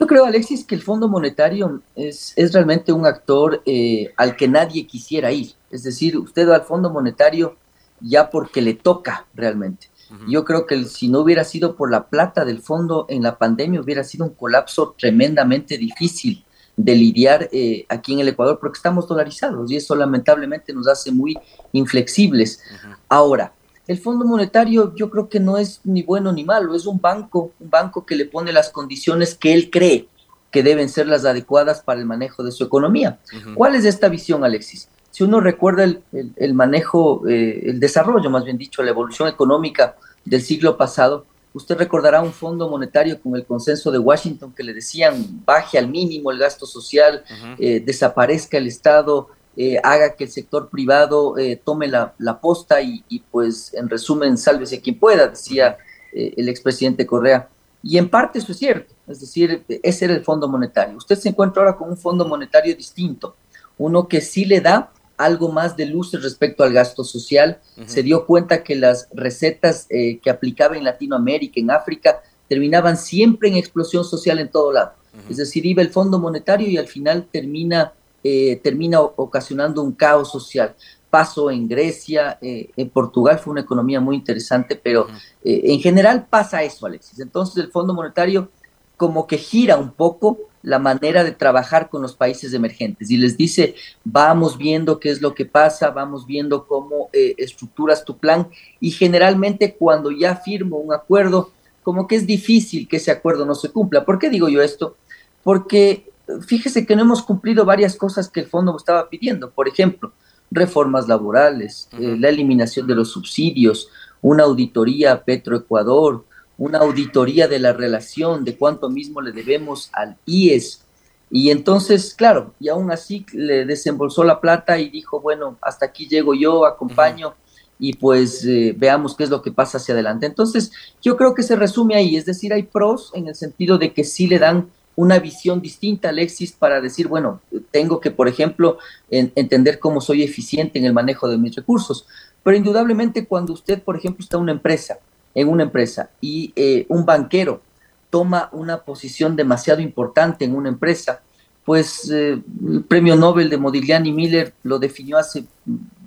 Yo 0.00 0.06
creo, 0.06 0.24
Alexis, 0.24 0.64
que 0.64 0.74
el 0.74 0.80
Fondo 0.80 1.08
Monetario 1.08 1.82
es, 1.94 2.32
es 2.34 2.54
realmente 2.54 2.90
un 2.90 3.04
actor 3.04 3.62
eh, 3.66 4.14
al 4.16 4.34
que 4.34 4.48
nadie 4.48 4.86
quisiera 4.86 5.30
ir. 5.30 5.52
Es 5.70 5.82
decir, 5.82 6.16
usted 6.16 6.48
va 6.48 6.54
al 6.56 6.62
Fondo 6.62 6.88
Monetario 6.88 7.58
ya 8.00 8.30
porque 8.30 8.62
le 8.62 8.72
toca 8.72 9.26
realmente. 9.34 9.88
Yo 10.26 10.44
creo 10.44 10.66
que 10.66 10.82
si 10.86 11.06
no 11.06 11.20
hubiera 11.20 11.44
sido 11.44 11.76
por 11.76 11.88
la 11.88 12.08
plata 12.08 12.44
del 12.44 12.60
fondo 12.60 13.06
en 13.08 13.22
la 13.22 13.38
pandemia, 13.38 13.80
hubiera 13.80 14.02
sido 14.02 14.24
un 14.24 14.34
colapso 14.34 14.96
tremendamente 14.98 15.78
difícil 15.78 16.44
de 16.76 16.96
lidiar 16.96 17.48
eh, 17.52 17.86
aquí 17.88 18.14
en 18.14 18.20
el 18.20 18.28
Ecuador 18.28 18.58
porque 18.58 18.78
estamos 18.78 19.06
dolarizados 19.06 19.70
y 19.70 19.76
eso 19.76 19.94
lamentablemente 19.94 20.72
nos 20.72 20.88
hace 20.88 21.12
muy 21.12 21.38
inflexibles. 21.72 22.60
Ahora, 23.08 23.52
el 23.90 23.98
Fondo 23.98 24.24
Monetario 24.24 24.94
yo 24.94 25.10
creo 25.10 25.28
que 25.28 25.40
no 25.40 25.58
es 25.58 25.80
ni 25.82 26.04
bueno 26.04 26.30
ni 26.30 26.44
malo, 26.44 26.76
es 26.76 26.86
un 26.86 27.00
banco, 27.00 27.50
un 27.58 27.70
banco 27.70 28.06
que 28.06 28.14
le 28.14 28.24
pone 28.24 28.52
las 28.52 28.70
condiciones 28.70 29.34
que 29.34 29.52
él 29.52 29.68
cree 29.68 30.06
que 30.52 30.62
deben 30.62 30.88
ser 30.88 31.08
las 31.08 31.24
adecuadas 31.24 31.82
para 31.82 31.98
el 31.98 32.06
manejo 32.06 32.44
de 32.44 32.52
su 32.52 32.62
economía. 32.62 33.18
¿Cuál 33.56 33.74
es 33.74 33.84
esta 33.84 34.08
visión, 34.08 34.44
Alexis? 34.44 34.88
Si 35.10 35.24
uno 35.24 35.40
recuerda 35.40 35.82
el, 36.12 36.54
manejo, 36.54 37.28
eh, 37.28 37.62
el 37.64 37.80
desarrollo, 37.80 38.30
más 38.30 38.44
bien 38.44 38.58
dicho, 38.58 38.80
la 38.84 38.90
evolución 38.90 39.26
económica 39.26 39.96
del 40.24 40.42
siglo 40.42 40.76
pasado, 40.76 41.26
usted 41.52 41.76
recordará 41.76 42.22
un 42.22 42.32
fondo 42.32 42.68
monetario 42.68 43.20
con 43.20 43.34
el 43.34 43.44
consenso 43.44 43.90
de 43.90 43.98
Washington 43.98 44.52
que 44.54 44.62
le 44.62 44.72
decían 44.72 45.42
baje 45.44 45.78
al 45.78 45.88
mínimo 45.88 46.30
el 46.30 46.38
gasto 46.38 46.64
social, 46.64 47.24
eh, 47.58 47.82
desaparezca 47.84 48.56
el 48.56 48.68
Estado, 48.68 49.30
eh, 49.62 49.78
haga 49.84 50.16
que 50.16 50.24
el 50.24 50.30
sector 50.30 50.70
privado 50.70 51.36
eh, 51.36 51.60
tome 51.62 51.86
la, 51.86 52.40
posta 52.40 52.80
y, 52.80 53.22
pues 53.30 53.74
en 53.74 53.90
resumen 53.90 54.38
sálvese 54.38 54.80
quien 54.80 54.98
pueda, 54.98 55.28
decía 55.28 55.76
eh, 56.14 56.32
el 56.38 56.48
expresidente 56.48 57.04
Correa. 57.04 57.46
Y 57.82 57.98
en 57.98 58.08
parte 58.08 58.38
eso 58.38 58.52
es 58.52 58.58
cierto, 58.58 58.94
es 59.06 59.20
decir, 59.20 59.62
ese 59.82 60.06
era 60.06 60.14
el 60.14 60.24
Fondo 60.24 60.48
Monetario. 60.48 60.96
Usted 60.96 61.16
se 61.16 61.28
encuentra 61.28 61.62
ahora 61.62 61.76
con 61.76 61.90
un 61.90 61.98
Fondo 61.98 62.26
Monetario 62.26 62.74
distinto, 62.74 63.36
uno 63.76 64.08
que 64.08 64.22
sí 64.22 64.46
le 64.46 64.62
da 64.62 64.92
algo 65.18 65.52
más 65.52 65.76
de 65.76 65.84
luces 65.84 66.22
respecto 66.22 66.64
al 66.64 66.72
gasto 66.72 67.04
social, 67.04 67.60
se 67.84 68.02
dio 68.02 68.24
cuenta 68.24 68.64
que 68.64 68.76
las 68.76 69.08
recetas 69.12 69.86
que 69.90 70.30
aplicaba 70.30 70.78
en 70.78 70.84
Latinoamérica, 70.84 71.60
en 71.60 71.70
África, 71.70 72.22
terminaban 72.48 72.96
siempre 72.96 73.50
en 73.50 73.56
explosión 73.56 74.06
social 74.06 74.38
en 74.38 74.48
todo 74.48 74.72
lado. 74.72 74.92
Es 75.28 75.36
decir, 75.36 75.66
iba 75.66 75.82
el 75.82 75.90
Fondo 75.90 76.18
Monetario 76.18 76.66
y 76.66 76.78
al 76.78 76.86
final 76.86 77.28
termina 77.30 77.92
eh, 78.22 78.60
termina 78.62 79.00
ocasionando 79.00 79.82
un 79.82 79.92
caos 79.92 80.30
social. 80.30 80.74
Pasó 81.08 81.50
en 81.50 81.66
Grecia, 81.66 82.38
eh, 82.40 82.70
en 82.76 82.90
Portugal 82.90 83.38
fue 83.38 83.52
una 83.52 83.62
economía 83.62 83.98
muy 83.98 84.16
interesante, 84.16 84.76
pero 84.76 85.06
eh, 85.42 85.62
en 85.64 85.80
general 85.80 86.26
pasa 86.28 86.62
eso, 86.62 86.86
Alexis. 86.86 87.18
Entonces 87.20 87.64
el 87.64 87.70
Fondo 87.70 87.94
Monetario 87.94 88.50
como 88.96 89.26
que 89.26 89.38
gira 89.38 89.78
un 89.78 89.92
poco 89.92 90.38
la 90.62 90.78
manera 90.78 91.24
de 91.24 91.32
trabajar 91.32 91.88
con 91.88 92.02
los 92.02 92.14
países 92.14 92.52
emergentes 92.52 93.10
y 93.10 93.16
les 93.16 93.38
dice, 93.38 93.74
vamos 94.04 94.58
viendo 94.58 95.00
qué 95.00 95.08
es 95.08 95.22
lo 95.22 95.34
que 95.34 95.46
pasa, 95.46 95.88
vamos 95.88 96.26
viendo 96.26 96.66
cómo 96.66 97.08
estructuras 97.12 98.04
tu 98.04 98.18
plan 98.18 98.48
y 98.78 98.90
generalmente 98.90 99.74
cuando 99.74 100.10
ya 100.10 100.36
firmo 100.36 100.76
un 100.76 100.92
acuerdo, 100.92 101.50
como 101.82 102.06
que 102.06 102.16
es 102.16 102.26
difícil 102.26 102.86
que 102.86 102.98
ese 102.98 103.10
acuerdo 103.10 103.46
no 103.46 103.54
se 103.54 103.70
cumpla. 103.70 104.04
¿Por 104.04 104.18
qué 104.18 104.28
digo 104.28 104.50
yo 104.50 104.60
esto? 104.60 104.96
Porque 105.42 106.09
fíjese 106.46 106.86
que 106.86 106.96
no 106.96 107.02
hemos 107.02 107.22
cumplido 107.22 107.64
varias 107.64 107.96
cosas 107.96 108.28
que 108.28 108.40
el 108.40 108.46
fondo 108.46 108.76
estaba 108.76 109.08
pidiendo. 109.08 109.50
Por 109.50 109.68
ejemplo, 109.68 110.12
reformas 110.50 111.08
laborales, 111.08 111.88
eh, 111.92 112.16
la 112.18 112.28
eliminación 112.28 112.86
de 112.86 112.94
los 112.94 113.10
subsidios, 113.10 113.88
una 114.22 114.44
auditoría 114.44 115.12
a 115.12 115.24
Petroecuador, 115.24 116.24
una 116.58 116.78
auditoría 116.78 117.48
de 117.48 117.58
la 117.58 117.72
relación, 117.72 118.44
de 118.44 118.56
cuánto 118.56 118.90
mismo 118.90 119.20
le 119.20 119.32
debemos 119.32 119.90
al 119.92 120.16
IES. 120.26 120.84
Y 121.30 121.50
entonces, 121.50 122.12
claro, 122.12 122.54
y 122.58 122.68
aún 122.68 122.90
así 122.90 123.24
le 123.32 123.64
desembolsó 123.64 124.24
la 124.24 124.40
plata 124.40 124.78
y 124.78 124.90
dijo, 124.90 125.20
bueno, 125.20 125.56
hasta 125.62 125.86
aquí 125.86 126.08
llego 126.08 126.34
yo, 126.34 126.66
acompaño 126.66 127.34
y 127.78 127.94
pues 127.94 128.44
eh, 128.44 128.74
veamos 128.76 129.16
qué 129.16 129.24
es 129.24 129.30
lo 129.30 129.40
que 129.40 129.52
pasa 129.52 129.78
hacia 129.78 129.94
adelante. 129.94 130.26
Entonces, 130.26 130.70
yo 131.00 131.16
creo 131.16 131.34
que 131.34 131.42
se 131.42 131.56
resume 131.56 131.94
ahí, 131.94 132.16
es 132.16 132.26
decir, 132.26 132.52
hay 132.52 132.64
pros 132.64 133.10
en 133.14 133.28
el 133.28 133.34
sentido 133.34 133.78
de 133.78 133.94
que 133.94 134.04
sí 134.04 134.26
le 134.26 134.38
dan 134.38 134.68
una 135.00 135.18
visión 135.18 135.62
distinta 135.62 136.10
Alexis 136.10 136.52
para 136.52 136.82
decir, 136.82 137.08
bueno, 137.08 137.40
tengo 137.70 138.00
que, 138.00 138.10
por 138.10 138.28
ejemplo, 138.28 138.76
entender 139.10 139.78
cómo 139.78 140.02
soy 140.02 140.22
eficiente 140.22 140.78
en 140.78 140.84
el 140.84 140.92
manejo 140.92 141.26
de 141.26 141.38
mis 141.38 141.56
recursos. 141.56 142.06
Pero 142.42 142.54
indudablemente 142.54 143.24
cuando 143.24 143.54
usted, 143.54 143.82
por 143.82 143.96
ejemplo, 143.96 144.22
está 144.22 144.36
en 144.36 144.42
una 144.42 144.52
empresa, 144.52 144.98
en 145.34 145.48
una 145.48 145.62
empresa 145.62 146.10
y 146.20 146.52
eh, 146.54 146.84
un 146.90 147.06
banquero 147.06 147.62
toma 148.10 148.50
una 148.52 148.82
posición 148.82 149.36
demasiado 149.36 149.80
importante 149.80 150.44
en 150.44 150.54
una 150.54 150.68
empresa, 150.68 151.22
pues 151.64 152.10
eh, 152.10 152.42
el 152.68 152.84
premio 152.84 153.16
Nobel 153.16 153.48
de 153.48 153.56
Modigliani 153.56 154.12
Miller 154.12 154.52
lo 154.64 154.78
definió 154.78 155.16
hace 155.16 155.46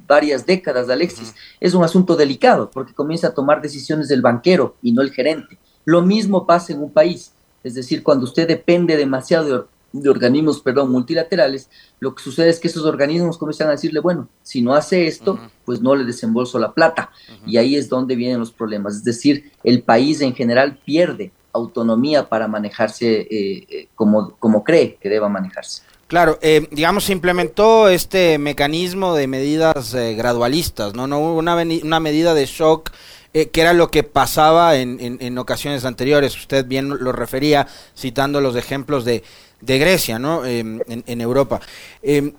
varias 0.06 0.46
décadas, 0.46 0.88
Alexis. 0.88 1.34
Es 1.60 1.74
un 1.74 1.84
asunto 1.84 2.16
delicado 2.16 2.70
porque 2.70 2.94
comienza 2.94 3.30
a 3.30 3.34
tomar 3.34 3.60
decisiones 3.60 4.08
del 4.08 4.22
banquero 4.22 4.76
y 4.84 4.92
no 4.92 5.02
el 5.02 5.12
gerente. 5.12 5.58
Lo 5.84 6.04
mismo 6.04 6.46
pasa 6.46 6.74
en 6.74 6.84
un 6.84 6.92
país. 6.92 7.33
Es 7.64 7.76
decir, 7.76 8.04
cuando 8.04 8.26
usted 8.26 8.48
depende 8.48 8.98
demasiado 8.98 9.68
de, 9.94 10.10
organismos 10.10 10.60
perdón, 10.60 10.92
multilaterales, 10.92 11.70
lo 12.00 12.14
que 12.16 12.24
sucede 12.24 12.50
es 12.50 12.60
que 12.60 12.68
esos 12.68 12.86
organismos 12.86 13.38
comienzan 13.38 13.70
a 13.70 13.72
decirle, 13.72 14.00
bueno, 14.00 14.28
si 14.42 14.62
no 14.62 14.74
hace 14.74 15.08
esto, 15.08 15.40
pues 15.66 15.82
no 15.82 15.96
le 15.96 16.04
desembolso 16.04 16.60
la 16.60 16.74
plata. 16.74 17.12
Y 17.46 17.58
ahí 17.58 17.76
es 17.76 17.90
donde 17.90 18.16
vienen 18.16 18.40
los 18.40 18.52
problemas. 18.52 18.96
Es 18.96 19.04
decir, 19.04 19.52
el 19.64 19.84
país 19.84 20.22
en 20.22 20.34
general 20.34 20.80
pierde 20.84 21.32
autonomía 21.54 22.28
para 22.28 22.48
manejarse 22.48 23.22
eh, 23.22 23.66
eh, 23.70 23.88
como, 23.96 24.36
como 24.40 24.64
cree 24.64 24.98
que 25.00 25.10
deba 25.10 25.30
manejarse. 25.30 25.84
Claro, 26.08 26.38
eh, 26.42 26.68
digamos, 26.72 27.06
se 27.06 27.14
implementó 27.14 27.88
este 27.88 28.38
mecanismo 28.38 29.16
de 29.16 29.28
medidas 29.28 29.96
gradualistas, 29.96 30.94
¿no? 30.94 31.08
No 31.08 31.20
hubo 31.20 31.38
una, 31.38 31.56
una 31.56 32.00
medida 32.00 32.34
de 32.34 32.46
shock 32.46 32.92
eh, 33.34 33.50
que 33.50 33.62
era 33.62 33.74
lo 33.74 33.90
que 33.90 34.04
pasaba 34.04 34.76
en, 34.76 34.98
en, 35.00 35.38
ocasiones 35.40 35.86
anteriores. 35.86 36.38
Usted 36.38 36.66
bien 36.68 36.90
lo 36.90 37.12
refería 37.12 37.68
citando 37.98 38.42
los 38.42 38.56
ejemplos 38.56 39.06
de, 39.06 39.24
de 39.60 39.80
Grecia, 39.80 40.20
¿no? 40.20 40.46
Em, 40.46 40.80
en, 40.88 41.22
Europa. 41.22 41.60
Em, 42.04 42.34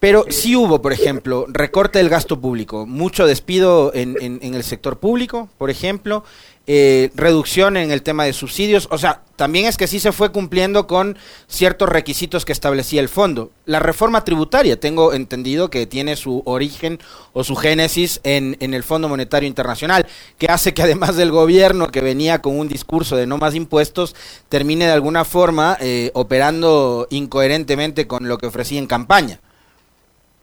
pero 0.00 0.24
sí 0.28 0.56
hubo, 0.56 0.82
por 0.82 0.92
ejemplo, 0.92 1.46
recorte 1.48 1.98
del 1.98 2.08
gasto 2.08 2.40
público, 2.40 2.86
mucho 2.86 3.26
despido 3.26 3.92
en, 3.94 4.16
en, 4.20 4.54
el 4.54 4.64
sector 4.64 4.98
público, 4.98 5.48
por 5.58 5.70
ejemplo, 5.70 6.24
eh, 6.72 7.10
reducción 7.16 7.76
en 7.76 7.90
el 7.90 8.02
tema 8.02 8.22
de 8.22 8.32
subsidios. 8.32 8.86
O 8.92 8.98
sea, 8.98 9.22
también 9.34 9.66
es 9.66 9.76
que 9.76 9.88
sí 9.88 9.98
se 9.98 10.12
fue 10.12 10.30
cumpliendo 10.30 10.86
con 10.86 11.18
ciertos 11.48 11.88
requisitos 11.88 12.44
que 12.44 12.52
establecía 12.52 13.00
el 13.00 13.08
fondo. 13.08 13.50
La 13.66 13.80
reforma 13.80 14.22
tributaria, 14.22 14.78
tengo 14.78 15.12
entendido 15.12 15.68
que 15.68 15.88
tiene 15.88 16.14
su 16.14 16.42
origen 16.44 17.00
o 17.32 17.42
su 17.42 17.56
génesis 17.56 18.20
en, 18.22 18.56
en 18.60 18.72
el 18.72 18.84
Fondo 18.84 19.08
Monetario 19.08 19.48
Internacional, 19.48 20.06
que 20.38 20.46
hace 20.46 20.72
que 20.72 20.82
además 20.82 21.16
del 21.16 21.32
gobierno 21.32 21.90
que 21.90 22.02
venía 22.02 22.40
con 22.40 22.56
un 22.56 22.68
discurso 22.68 23.16
de 23.16 23.26
no 23.26 23.36
más 23.36 23.56
impuestos, 23.56 24.14
termine 24.48 24.84
de 24.84 24.92
alguna 24.92 25.24
forma 25.24 25.76
eh, 25.80 26.12
operando 26.14 27.08
incoherentemente 27.10 28.06
con 28.06 28.28
lo 28.28 28.38
que 28.38 28.46
ofrecía 28.46 28.78
en 28.78 28.86
campaña. 28.86 29.40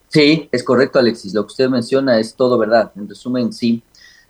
Sí, 0.10 0.50
es 0.52 0.62
correcto, 0.62 1.00
Alexis. 1.00 1.34
Lo 1.34 1.44
que 1.44 1.52
usted 1.52 1.70
menciona 1.70 2.20
es 2.20 2.36
todo 2.36 2.58
verdad. 2.58 2.92
En 2.98 3.08
resumen, 3.08 3.54
sí 3.54 3.82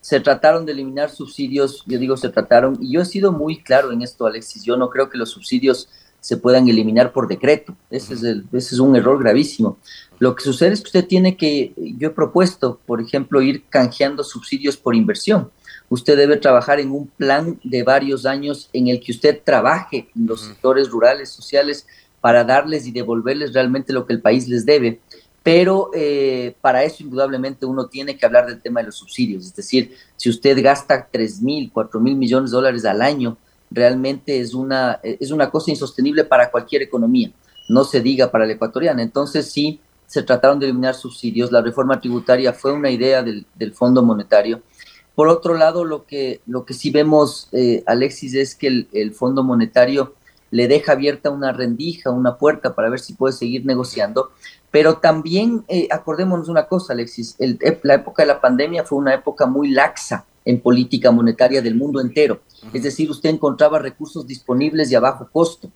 se 0.07 0.21
trataron 0.21 0.65
de 0.65 0.71
eliminar 0.71 1.09
subsidios, 1.09 1.83
yo 1.85 1.99
digo 1.99 2.15
se 2.15 2.29
trataron, 2.29 2.77
y 2.79 2.93
yo 2.93 3.01
he 3.01 3.05
sido 3.05 3.33
muy 3.33 3.61
claro 3.61 3.91
en 3.91 4.01
esto, 4.01 4.25
Alexis, 4.25 4.63
yo 4.63 4.77
no 4.77 4.89
creo 4.89 5.09
que 5.09 5.17
los 5.17 5.31
subsidios 5.31 5.89
se 6.21 6.37
puedan 6.37 6.69
eliminar 6.69 7.11
por 7.11 7.27
decreto, 7.27 7.75
ese 7.89 8.13
es, 8.13 8.23
ese 8.23 8.45
es 8.75 8.79
un 8.79 8.95
error 8.95 9.19
gravísimo. 9.19 9.77
Lo 10.17 10.33
que 10.33 10.45
sucede 10.45 10.71
es 10.71 10.79
que 10.79 10.87
usted 10.87 11.07
tiene 11.07 11.35
que, 11.35 11.73
yo 11.75 12.08
he 12.08 12.12
propuesto, 12.12 12.79
por 12.86 13.01
ejemplo, 13.01 13.41
ir 13.41 13.65
canjeando 13.67 14.23
subsidios 14.23 14.77
por 14.77 14.95
inversión. 14.95 15.51
Usted 15.89 16.15
debe 16.15 16.38
trabajar 16.38 16.79
en 16.79 16.91
un 16.91 17.08
plan 17.08 17.60
de 17.65 17.84
varios 17.84 18.25
años 18.25 18.69
en 18.71 18.88
el 18.88 19.01
que 19.01 19.12
usted 19.12 19.41
trabaje 19.43 20.08
en 20.15 20.25
los 20.25 20.39
sectores 20.39 20.88
rurales, 20.88 21.32
sociales, 21.32 21.86
para 22.21 22.45
darles 22.45 22.88
y 22.88 22.91
devolverles 22.91 23.53
realmente 23.53 23.91
lo 23.91 24.05
que 24.05 24.13
el 24.13 24.21
país 24.21 24.47
les 24.47 24.65
debe 24.65 25.01
pero 25.47 25.91
eh, 25.93 26.57
para 26.60 26.83
eso 26.83 27.03
indudablemente 27.03 27.65
uno 27.65 27.88
tiene 27.88 28.17
que 28.17 28.25
hablar 28.25 28.47
del 28.47 28.62
tema 28.62 28.81
de 28.81 28.88
los 28.88 28.97
subsidios, 28.97 29.45
es 29.45 29.55
decir, 29.55 29.95
si 30.17 30.29
usted 30.29 30.62
gasta 30.62 31.07
3 31.10 31.41
mil, 31.41 31.71
4 31.71 32.01
mil 32.01 32.17
millones 32.17 32.51
de 32.51 32.55
dólares 32.57 32.83
al 32.83 33.01
año, 33.01 33.38
realmente 33.71 34.41
es 34.41 34.53
una, 34.53 34.99
es 35.01 35.31
una 35.31 35.49
cosa 35.49 35.71
insostenible 35.71 36.25
para 36.25 36.51
cualquier 36.51 36.81
economía, 36.81 37.31
no 37.69 37.86
se 37.86 38.01
diga 38.01 38.29
para 38.29 38.45
la 38.45 38.51
ecuatoriana. 38.51 39.01
Entonces 39.01 39.49
sí, 39.49 39.79
se 40.05 40.21
trataron 40.21 40.60
de 40.60 40.65
eliminar 40.65 40.95
subsidios, 40.95 41.49
la 41.49 41.62
reforma 41.62 42.01
tributaria 42.01 42.51
fue 42.51 42.73
una 42.73 42.89
idea 42.89 43.23
del, 43.23 43.45
Fondo 43.73 44.03
Monetario. 44.03 44.62
Por 45.15 45.29
otro 45.29 45.53
lado, 45.53 45.86
lo 45.86 46.05
que, 46.05 46.41
lo 46.45 46.65
que 46.65 46.73
sí 46.73 46.91
vemos, 46.91 47.47
eh, 47.53 47.83
Alexis, 47.86 48.33
es 48.33 48.53
que 48.53 48.86
el 48.91 49.13
Fondo 49.13 49.45
Monetario 49.45 50.13
le 50.51 50.67
deja 50.67 50.93
abierta 50.93 51.29
una 51.29 51.51
rendija, 51.51 52.12
una 52.12 52.38
puerta 52.38 52.73
para 52.75 52.89
ver 52.89 52.99
si 52.99 53.13
puede 53.13 53.33
seguir 53.33 53.65
negociando, 53.65 54.31
pero 54.71 54.97
también 54.97 55.63
eh, 55.67 55.88
acordémonos 55.91 56.49
una 56.49 56.67
cosa, 56.67 56.93
Alexis, 56.93 57.36
el, 57.39 57.60
la 57.83 57.95
época 57.95 58.23
de 58.23 58.27
la 58.27 58.41
pandemia 58.41 58.83
fue 58.83 58.97
una 58.97 59.13
época 59.13 59.45
muy 59.45 59.69
laxa 59.69 60.25
en 60.45 60.62
política 60.62 61.12
monetaria 61.12 61.62
del 61.62 61.75
mundo 61.75 61.99
entero. 61.99 62.39
Es 62.73 62.83
decir, 62.83 63.12
usted 63.12 63.29
encontraba 63.29 63.79
recursos 63.79 64.25
disponibles 64.25 64.89
y 64.91 64.95
a 64.95 65.01
bajo 65.01 65.27
costo. 65.29 65.69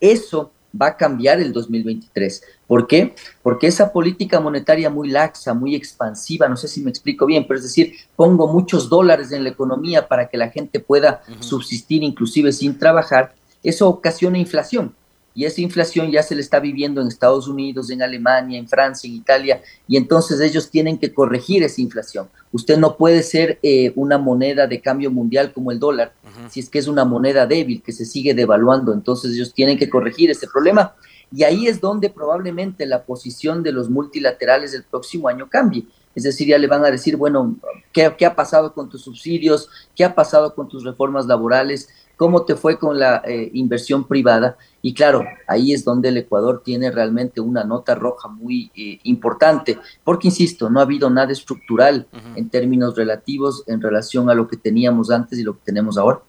Eso 0.00 0.50
va 0.80 0.88
a 0.88 0.96
cambiar 0.96 1.40
el 1.40 1.52
2023. 1.52 2.42
¿Por 2.66 2.86
qué? 2.86 3.14
Porque 3.42 3.66
esa 3.66 3.92
política 3.92 4.40
monetaria 4.40 4.90
muy 4.90 5.08
laxa, 5.08 5.54
muy 5.54 5.74
expansiva, 5.74 6.48
no 6.48 6.56
sé 6.56 6.68
si 6.68 6.82
me 6.82 6.90
explico 6.90 7.26
bien, 7.26 7.46
pero 7.46 7.58
es 7.58 7.64
decir, 7.64 7.94
pongo 8.14 8.48
muchos 8.48 8.88
dólares 8.88 9.32
en 9.32 9.44
la 9.44 9.50
economía 9.50 10.08
para 10.08 10.28
que 10.28 10.36
la 10.36 10.50
gente 10.50 10.80
pueda 10.80 11.22
subsistir 11.40 12.02
inclusive 12.02 12.52
sin 12.52 12.78
trabajar, 12.78 13.34
eso 13.68 13.88
ocasiona 13.88 14.38
inflación 14.38 14.94
y 15.36 15.44
esa 15.44 15.60
inflación 15.60 16.10
ya 16.10 16.22
se 16.22 16.34
le 16.34 16.40
está 16.40 16.60
viviendo 16.60 17.02
en 17.02 17.08
Estados 17.08 17.46
Unidos, 17.46 17.90
en 17.90 18.00
Alemania, 18.00 18.58
en 18.58 18.66
Francia, 18.66 19.06
en 19.06 19.16
Italia, 19.16 19.62
y 19.86 19.98
entonces 19.98 20.40
ellos 20.40 20.70
tienen 20.70 20.96
que 20.96 21.12
corregir 21.12 21.62
esa 21.62 21.82
inflación. 21.82 22.30
Usted 22.52 22.78
no 22.78 22.96
puede 22.96 23.22
ser 23.22 23.58
eh, 23.62 23.92
una 23.96 24.16
moneda 24.16 24.66
de 24.66 24.80
cambio 24.80 25.10
mundial 25.10 25.52
como 25.52 25.72
el 25.72 25.78
dólar, 25.78 26.14
si 26.48 26.60
es 26.60 26.70
que 26.70 26.78
es 26.78 26.88
una 26.88 27.04
moneda 27.04 27.46
débil 27.46 27.82
que 27.82 27.92
se 27.92 28.06
sigue 28.06 28.32
devaluando, 28.32 28.94
entonces 28.94 29.34
ellos 29.34 29.52
tienen 29.52 29.76
que 29.76 29.90
corregir 29.90 30.30
ese 30.30 30.46
problema. 30.46 30.94
Y 31.30 31.42
ahí 31.42 31.66
es 31.66 31.82
donde 31.82 32.08
probablemente 32.08 32.86
la 32.86 33.02
posición 33.02 33.62
de 33.62 33.72
los 33.72 33.90
multilaterales 33.90 34.72
del 34.72 34.84
próximo 34.84 35.28
año 35.28 35.48
cambie. 35.50 35.86
Es 36.14 36.22
decir, 36.22 36.48
ya 36.48 36.56
le 36.56 36.66
van 36.66 36.82
a 36.82 36.90
decir, 36.90 37.16
bueno, 37.16 37.56
¿qué, 37.92 38.14
qué 38.16 38.24
ha 38.24 38.34
pasado 38.34 38.72
con 38.72 38.88
tus 38.88 39.02
subsidios? 39.02 39.68
¿Qué 39.94 40.02
ha 40.02 40.14
pasado 40.14 40.54
con 40.54 40.66
tus 40.66 40.82
reformas 40.82 41.26
laborales? 41.26 41.90
Cómo 42.16 42.44
te 42.44 42.56
fue 42.56 42.78
con 42.78 42.98
la 42.98 43.22
eh, 43.24 43.50
inversión 43.54 44.06
privada. 44.06 44.56
Y 44.82 44.94
claro, 44.94 45.24
ahí 45.46 45.72
es 45.72 45.84
donde 45.84 46.08
el 46.08 46.16
Ecuador 46.16 46.62
tiene 46.64 46.90
realmente 46.90 47.40
una 47.40 47.64
nota 47.64 47.94
roja 47.94 48.28
muy 48.28 48.70
eh, 48.74 48.98
importante, 49.04 49.78
porque, 50.04 50.28
insisto, 50.28 50.70
no 50.70 50.80
ha 50.80 50.84
habido 50.84 51.10
nada 51.10 51.32
estructural 51.32 52.06
en 52.34 52.48
términos 52.48 52.96
relativos 52.96 53.64
en 53.66 53.80
relación 53.80 54.30
a 54.30 54.34
lo 54.34 54.48
que 54.48 54.56
teníamos 54.56 55.10
antes 55.10 55.38
y 55.38 55.42
lo 55.42 55.54
que 55.54 55.64
tenemos 55.64 55.98
ahora. 55.98 56.20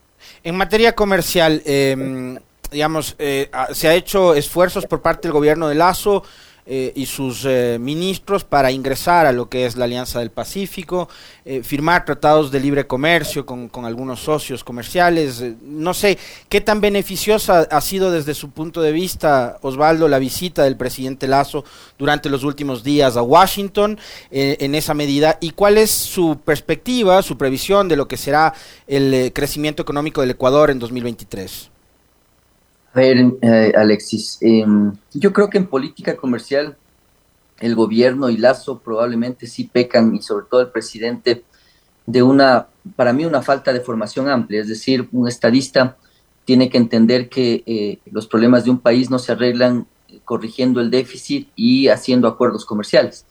En 0.43 0.56
materia 0.56 0.93
comercial, 0.93 1.62
em, 1.65 2.38
digamos, 2.71 3.15
eh, 3.19 3.50
se 3.71 3.88
ha 3.88 3.93
hecho 3.93 4.34
esfuerzos 4.34 4.86
por 4.86 5.02
parte 5.02 5.28
del 5.28 5.34
gobierno 5.34 5.67
de 5.67 5.76
Lazo 5.76 6.23
eh, 6.69 6.91
y 6.95 7.06
sus 7.06 7.45
eh, 7.45 7.77
ministros 7.80 8.43
para 8.43 8.71
ingresar 8.71 9.25
a 9.25 9.32
lo 9.32 9.47
que 9.47 9.65
es 9.65 9.77
la 9.77 9.86
Alianza 9.86 10.19
del 10.19 10.32
Pacífico, 10.32 11.08
eh, 11.45 11.63
firmar 11.63 12.03
tratados 12.03 12.51
de 12.51 12.60
libre 12.60 12.86
comercio 12.86 13.45
con, 13.45 13.69
con 13.69 13.86
algunos 13.86 14.19
socios 14.19 14.65
comerciales. 14.65 15.41
no 15.62 15.93
sé, 15.93 16.17
¿qué 16.49 16.60
tan 16.60 16.82
beneficiosa 16.82 17.67
ha 17.71 17.80
sido 17.80 18.12
desde 18.12 18.34
su 18.34 18.49
punto 18.51 18.82
de 18.82 18.91
vista, 18.91 19.58
Osvaldo, 19.62 20.10
la 20.10 20.19
visita 20.19 20.65
del 20.65 20.75
presidente 20.75 21.25
Lazo 21.25 21.63
durante 21.97 22.30
los 22.30 22.43
últimos 22.43 22.84
días 22.84 23.15
a 23.15 23.21
Washington 23.21 23.97
en 24.30 24.75
esa 24.75 24.93
medida? 24.93 25.38
¿Y 25.39 25.51
cuál 25.51 25.77
es 25.77 25.91
su 25.91 26.38
perspectiva, 26.43 27.21
su 27.21 27.38
previsión 27.38 27.88
de 27.88 27.95
lo 27.95 28.10
que 28.10 28.17
será 28.17 28.53
el 28.88 29.32
crecimiento 29.32 29.84
económico 29.84 30.19
del 30.19 30.32
Ecuador 30.32 30.69
en 30.69 30.80
2023? 30.80 31.76
A 32.93 33.00
ver, 33.00 33.17
eh, 33.41 33.73
Alexis, 33.76 34.38
em, 34.41 34.93
yo 35.13 35.32
creo 35.32 35.50
que 35.50 35.58
en 35.58 35.67
política 35.67 36.15
comercial 36.17 36.78
el 37.60 37.76
gobierno 37.76 38.30
y 38.30 38.38
Lazo 38.38 38.80
probablemente 38.80 39.47
sí 39.47 39.65
pecan, 39.65 40.15
y 40.15 40.21
sobre 40.21 40.45
todo 40.50 40.62
el 40.62 40.69
presidente, 40.69 41.43
de 42.06 42.23
una, 42.23 42.67
para 42.95 43.13
mí, 43.13 43.26
una 43.26 43.41
falta 43.41 43.73
de 43.73 43.82
formación 43.82 44.30
amplia. 44.30 44.62
Es 44.62 44.67
decir, 44.67 45.08
un 45.12 45.28
estadista 45.28 45.97
tiene 46.45 46.69
que 46.69 46.78
entender 46.78 47.28
que 47.30 47.63
eh, 47.65 48.00
los 48.10 48.28
problemas 48.28 48.63
de 48.63 48.71
un 48.71 48.80
país 48.80 49.10
no 49.10 49.19
se 49.19 49.34
arreglan 49.34 49.86
corrigiendo 50.23 50.80
el 50.80 50.89
déficit 50.89 51.50
y 51.56 51.89
haciendo 51.89 52.28
acuerdos 52.28 52.65
comerciales. 52.65 53.26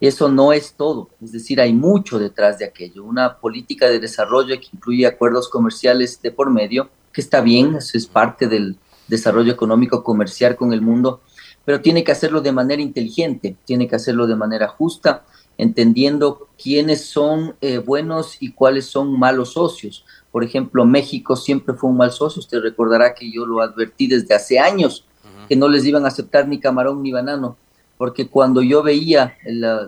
Eso 0.00 0.28
no 0.28 0.52
es 0.52 0.74
todo, 0.74 1.08
es 1.22 1.32
decir, 1.32 1.60
hay 1.60 1.72
mucho 1.72 2.18
detrás 2.18 2.58
de 2.58 2.66
aquello. 2.66 3.04
Una 3.04 3.38
política 3.38 3.88
de 3.88 3.98
desarrollo 3.98 4.58
que 4.60 4.68
incluye 4.72 5.06
acuerdos 5.06 5.48
comerciales 5.48 6.20
de 6.20 6.30
por 6.30 6.50
medio, 6.50 6.90
que 7.12 7.22
está 7.22 7.40
bien, 7.40 7.76
eso 7.76 7.96
es 7.96 8.06
parte 8.06 8.46
del 8.46 8.76
desarrollo 9.08 9.52
económico 9.52 10.02
comercial 10.02 10.56
con 10.56 10.72
el 10.72 10.82
mundo, 10.82 11.20
pero 11.64 11.80
tiene 11.80 12.04
que 12.04 12.12
hacerlo 12.12 12.40
de 12.40 12.52
manera 12.52 12.82
inteligente, 12.82 13.56
tiene 13.64 13.88
que 13.88 13.96
hacerlo 13.96 14.26
de 14.26 14.36
manera 14.36 14.68
justa, 14.68 15.24
entendiendo 15.58 16.48
quiénes 16.62 17.06
son 17.06 17.56
eh, 17.60 17.78
buenos 17.78 18.36
y 18.40 18.52
cuáles 18.52 18.86
son 18.86 19.18
malos 19.18 19.54
socios. 19.54 20.04
Por 20.30 20.44
ejemplo, 20.44 20.84
México 20.84 21.34
siempre 21.34 21.74
fue 21.74 21.90
un 21.90 21.96
mal 21.96 22.12
socio, 22.12 22.40
usted 22.40 22.60
recordará 22.60 23.14
que 23.14 23.30
yo 23.30 23.46
lo 23.46 23.60
advertí 23.60 24.06
desde 24.06 24.34
hace 24.34 24.58
años, 24.58 25.06
que 25.48 25.56
no 25.56 25.68
les 25.68 25.84
iban 25.84 26.04
a 26.04 26.08
aceptar 26.08 26.46
ni 26.48 26.58
camarón 26.58 27.02
ni 27.02 27.12
banano 27.12 27.56
porque 27.98 28.28
cuando 28.28 28.62
yo 28.62 28.82
veía 28.82 29.36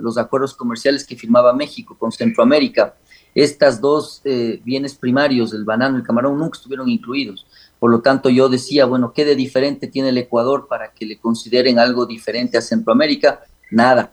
los 0.00 0.18
acuerdos 0.18 0.54
comerciales 0.54 1.06
que 1.06 1.16
firmaba 1.16 1.52
México 1.52 1.96
con 1.98 2.10
Centroamérica, 2.10 2.94
estas 3.34 3.80
dos 3.80 4.22
eh, 4.24 4.60
bienes 4.64 4.94
primarios, 4.94 5.52
el 5.52 5.64
banano 5.64 5.96
y 5.96 6.00
el 6.00 6.06
camarón, 6.06 6.38
nunca 6.38 6.56
estuvieron 6.56 6.88
incluidos. 6.88 7.46
Por 7.78 7.90
lo 7.90 8.00
tanto, 8.00 8.28
yo 8.28 8.48
decía, 8.48 8.86
bueno, 8.86 9.12
¿qué 9.12 9.24
de 9.24 9.36
diferente 9.36 9.86
tiene 9.86 10.08
el 10.08 10.18
Ecuador 10.18 10.66
para 10.68 10.92
que 10.92 11.06
le 11.06 11.18
consideren 11.18 11.78
algo 11.78 12.06
diferente 12.06 12.58
a 12.58 12.60
Centroamérica? 12.60 13.40
Nada. 13.70 14.12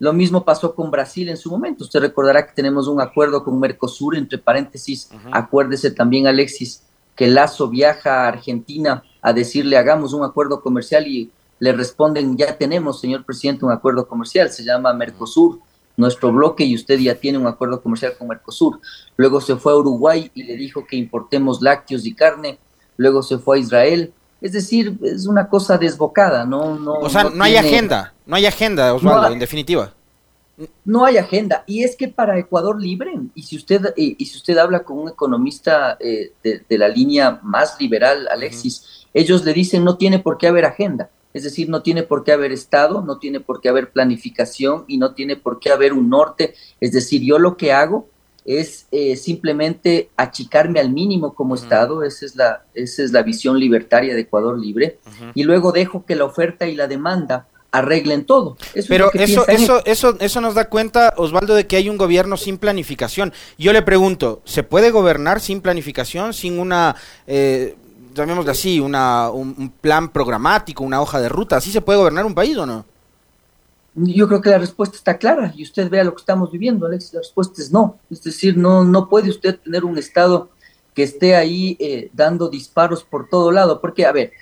Lo 0.00 0.12
mismo 0.12 0.44
pasó 0.44 0.74
con 0.74 0.90
Brasil 0.90 1.28
en 1.28 1.36
su 1.36 1.50
momento. 1.50 1.84
Usted 1.84 2.00
recordará 2.00 2.46
que 2.46 2.52
tenemos 2.52 2.88
un 2.88 3.00
acuerdo 3.00 3.44
con 3.44 3.58
Mercosur, 3.60 4.16
entre 4.16 4.38
paréntesis, 4.38 5.08
acuérdese 5.30 5.92
también, 5.92 6.26
Alexis, 6.26 6.82
que 7.14 7.28
Lazo 7.28 7.68
viaja 7.68 8.24
a 8.24 8.28
Argentina 8.28 9.04
a 9.22 9.32
decirle 9.32 9.76
hagamos 9.76 10.12
un 10.12 10.24
acuerdo 10.24 10.60
comercial 10.60 11.06
y 11.06 11.30
le 11.60 11.72
responden, 11.72 12.36
ya 12.36 12.58
tenemos, 12.58 13.00
señor 13.00 13.24
presidente, 13.24 13.64
un 13.64 13.70
acuerdo 13.70 14.06
comercial, 14.08 14.50
se 14.50 14.64
llama 14.64 14.92
Mercosur, 14.92 15.60
nuestro 15.96 16.32
bloque, 16.32 16.64
y 16.64 16.74
usted 16.74 16.98
ya 16.98 17.14
tiene 17.14 17.38
un 17.38 17.46
acuerdo 17.46 17.80
comercial 17.80 18.14
con 18.18 18.26
Mercosur. 18.26 18.80
Luego 19.16 19.40
se 19.40 19.54
fue 19.56 19.72
a 19.72 19.76
Uruguay 19.76 20.30
y 20.34 20.42
le 20.42 20.56
dijo 20.56 20.84
que 20.84 20.96
importemos 20.96 21.62
lácteos 21.62 22.04
y 22.04 22.14
carne, 22.14 22.58
luego 22.96 23.22
se 23.22 23.38
fue 23.38 23.56
a 23.56 23.60
Israel. 23.60 24.12
Es 24.40 24.52
decir, 24.52 24.98
es 25.02 25.26
una 25.26 25.48
cosa 25.48 25.78
desbocada, 25.78 26.44
¿no? 26.44 26.78
no 26.78 26.94
o 26.94 27.08
sea, 27.08 27.24
no, 27.24 27.44
hay 27.44 27.56
agenda, 27.56 28.12
no 28.26 28.36
hay 28.36 28.46
agenda, 28.46 28.92
Osvaldo, 28.92 29.32
en 29.32 29.38
definitiva. 29.38 29.94
No 30.84 31.04
hay 31.04 31.16
agenda. 31.16 31.64
Y 31.66 31.82
es 31.82 31.96
que 31.96 32.08
para 32.08 32.38
Ecuador 32.38 32.80
libre, 32.80 33.12
y 33.34 33.42
si 33.42 33.56
usted, 33.56 33.94
y 33.96 34.24
si 34.24 34.36
usted 34.36 34.58
habla 34.58 34.84
con 34.84 34.98
un 34.98 35.08
economista 35.08 35.96
eh, 35.98 36.32
de, 36.42 36.78
la 36.78 36.88
línea 36.88 37.40
más 37.42 37.80
liberal, 37.80 38.28
Alexis, 38.30 39.06
ellos 39.14 39.44
le 39.44 39.52
dicen 39.52 39.82
no 39.82 39.96
tiene 39.96 40.18
por 40.18 40.36
qué 40.38 40.48
haber 40.48 40.64
agenda 40.66 41.10
es 41.34 41.42
decir, 41.42 41.68
no 41.68 41.82
tiene 41.82 42.04
por 42.04 42.22
qué 42.22 42.30
haber 42.30 42.52
Estado, 42.52 43.02
no 43.02 43.18
tiene 43.18 43.40
por 43.40 43.60
qué 43.60 43.68
haber 43.68 43.90
planificación 43.90 44.84
y 44.86 44.98
no 44.98 45.14
tiene 45.14 45.34
por 45.34 45.58
qué 45.58 45.72
haber 45.72 45.92
un 45.92 46.08
norte. 46.08 46.54
Es 46.80 46.92
decir, 46.92 47.22
yo 47.22 47.40
lo 47.40 47.56
que 47.56 47.72
hago 47.72 48.06
es 48.44 48.86
eh, 48.90 49.16
simplemente 49.16 50.10
achicarme 50.16 50.80
al 50.80 50.90
mínimo 50.90 51.34
como 51.34 51.54
Estado, 51.54 52.02
esa 52.02 52.26
es, 52.26 52.36
la, 52.36 52.64
esa 52.74 53.02
es 53.02 53.12
la 53.12 53.22
visión 53.22 53.58
libertaria 53.58 54.14
de 54.14 54.20
Ecuador 54.20 54.58
Libre, 54.58 54.98
y 55.34 55.44
luego 55.44 55.72
dejo 55.72 56.04
que 56.04 56.14
la 56.14 56.24
oferta 56.24 56.66
y 56.66 56.74
la 56.74 56.86
demanda 56.86 57.46
arreglen 57.70 58.24
todo. 58.24 58.56
Pero 58.88 59.10
eso, 59.14 59.48
eso, 59.48 59.84
eso, 59.84 60.16
eso 60.20 60.40
nos 60.40 60.54
da 60.54 60.68
cuenta, 60.68 61.14
Osvaldo, 61.16 61.54
de 61.54 61.66
que 61.66 61.76
hay 61.76 61.88
un 61.88 61.96
gobierno 61.96 62.36
sin 62.36 62.58
planificación. 62.58 63.32
Yo 63.58 63.72
le 63.72 63.82
pregunto, 63.82 64.42
¿se 64.44 64.62
puede 64.62 64.90
gobernar 64.90 65.40
sin 65.40 65.60
planificación, 65.60 66.34
sin 66.34 66.60
una 66.60 66.94
eh, 67.26 67.74
llamémosle 68.14 68.50
así, 68.50 68.80
una, 68.80 69.30
un, 69.30 69.72
plan 69.80 70.08
programático, 70.08 70.84
una 70.84 71.00
hoja 71.00 71.20
de 71.20 71.28
ruta. 71.28 71.56
¿Así 71.56 71.70
se 71.70 71.80
puede 71.80 71.98
gobernar 71.98 72.24
un 72.24 72.34
país 72.34 72.56
o 72.56 72.64
no? 72.64 72.84
Yo 73.96 74.26
creo 74.26 74.40
que 74.40 74.50
la 74.50 74.58
respuesta 74.58 74.96
está 74.96 75.18
clara 75.18 75.52
y 75.56 75.62
usted 75.62 75.88
vea 75.88 76.02
lo 76.02 76.14
que 76.14 76.20
estamos 76.20 76.50
viviendo, 76.50 76.86
Alex. 76.86 77.14
La 77.14 77.20
respuesta 77.20 77.62
es 77.62 77.70
no. 77.70 77.98
Es 78.10 78.22
decir, 78.22 78.56
no, 78.56 78.84
no 78.84 79.08
puede 79.08 79.30
usted 79.30 79.58
tener 79.60 79.84
un 79.84 79.98
Estado 79.98 80.50
que 80.94 81.04
esté 81.04 81.36
ahí 81.36 81.76
eh, 81.78 82.10
dando 82.12 82.48
disparos 82.48 83.04
por 83.04 83.28
todo 83.28 83.52
lado. 83.52 83.80
Porque, 83.80 84.04
a 84.04 84.12
ver, 84.12 84.32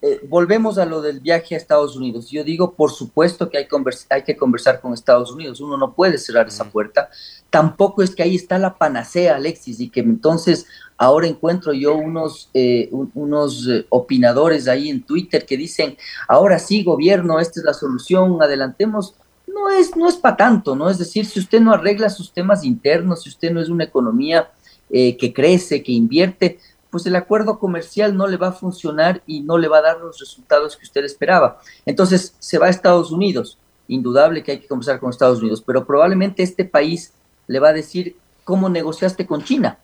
eh, 0.00 0.20
volvemos 0.28 0.78
a 0.78 0.86
lo 0.86 1.02
del 1.02 1.20
viaje 1.20 1.54
a 1.54 1.58
Estados 1.58 1.96
Unidos. 1.96 2.30
Yo 2.30 2.44
digo, 2.44 2.74
por 2.74 2.90
supuesto 2.90 3.50
que 3.50 3.58
hay, 3.58 3.66
hay 4.10 4.22
que 4.22 4.36
conversar 4.36 4.80
con 4.80 4.94
Estados 4.94 5.32
Unidos. 5.32 5.60
Uno 5.60 5.76
no 5.76 5.94
puede 5.94 6.16
cerrar 6.18 6.48
esa 6.48 6.70
puerta. 6.70 7.10
Tampoco 7.54 8.02
es 8.02 8.16
que 8.16 8.24
ahí 8.24 8.34
está 8.34 8.58
la 8.58 8.74
panacea, 8.74 9.36
Alexis, 9.36 9.78
y 9.78 9.88
que 9.88 10.00
entonces 10.00 10.66
ahora 10.96 11.28
encuentro 11.28 11.72
yo 11.72 11.94
unos, 11.94 12.50
eh, 12.52 12.90
unos 13.14 13.68
eh, 13.68 13.86
opinadores 13.90 14.66
ahí 14.66 14.90
en 14.90 15.04
Twitter 15.04 15.46
que 15.46 15.56
dicen, 15.56 15.96
ahora 16.26 16.58
sí, 16.58 16.82
gobierno, 16.82 17.38
esta 17.38 17.60
es 17.60 17.64
la 17.64 17.72
solución, 17.72 18.42
adelantemos. 18.42 19.14
No 19.46 19.70
es, 19.70 19.94
no 19.94 20.08
es 20.08 20.16
para 20.16 20.36
tanto, 20.36 20.74
¿no? 20.74 20.90
Es 20.90 20.98
decir, 20.98 21.26
si 21.26 21.38
usted 21.38 21.60
no 21.60 21.72
arregla 21.72 22.10
sus 22.10 22.32
temas 22.32 22.64
internos, 22.64 23.22
si 23.22 23.28
usted 23.28 23.52
no 23.52 23.60
es 23.60 23.68
una 23.68 23.84
economía 23.84 24.50
que 24.90 25.32
crece, 25.32 25.84
que 25.84 25.92
invierte, 25.92 26.58
pues 26.90 27.06
el 27.06 27.14
acuerdo 27.14 27.60
comercial 27.60 28.16
no 28.16 28.26
le 28.26 28.36
va 28.36 28.48
a 28.48 28.52
funcionar 28.52 29.22
y 29.28 29.42
no 29.42 29.58
le 29.58 29.68
va 29.68 29.78
a 29.78 29.82
dar 29.82 30.00
los 30.00 30.18
resultados 30.18 30.76
que 30.76 30.86
usted 30.86 31.04
esperaba. 31.04 31.60
Entonces 31.86 32.34
se 32.40 32.58
va 32.58 32.66
a 32.66 32.70
Estados 32.70 33.12
Unidos, 33.12 33.58
indudable 33.86 34.42
que 34.42 34.50
hay 34.50 34.58
que 34.58 34.66
conversar 34.66 34.98
con 34.98 35.10
Estados 35.10 35.38
Unidos, 35.38 35.62
pero 35.64 35.86
probablemente 35.86 36.42
este 36.42 36.64
país 36.64 37.12
le 37.46 37.58
va 37.58 37.68
a 37.68 37.72
decir 37.72 38.16
cómo 38.44 38.68
negociaste 38.68 39.26
con 39.26 39.42
China. 39.42 39.78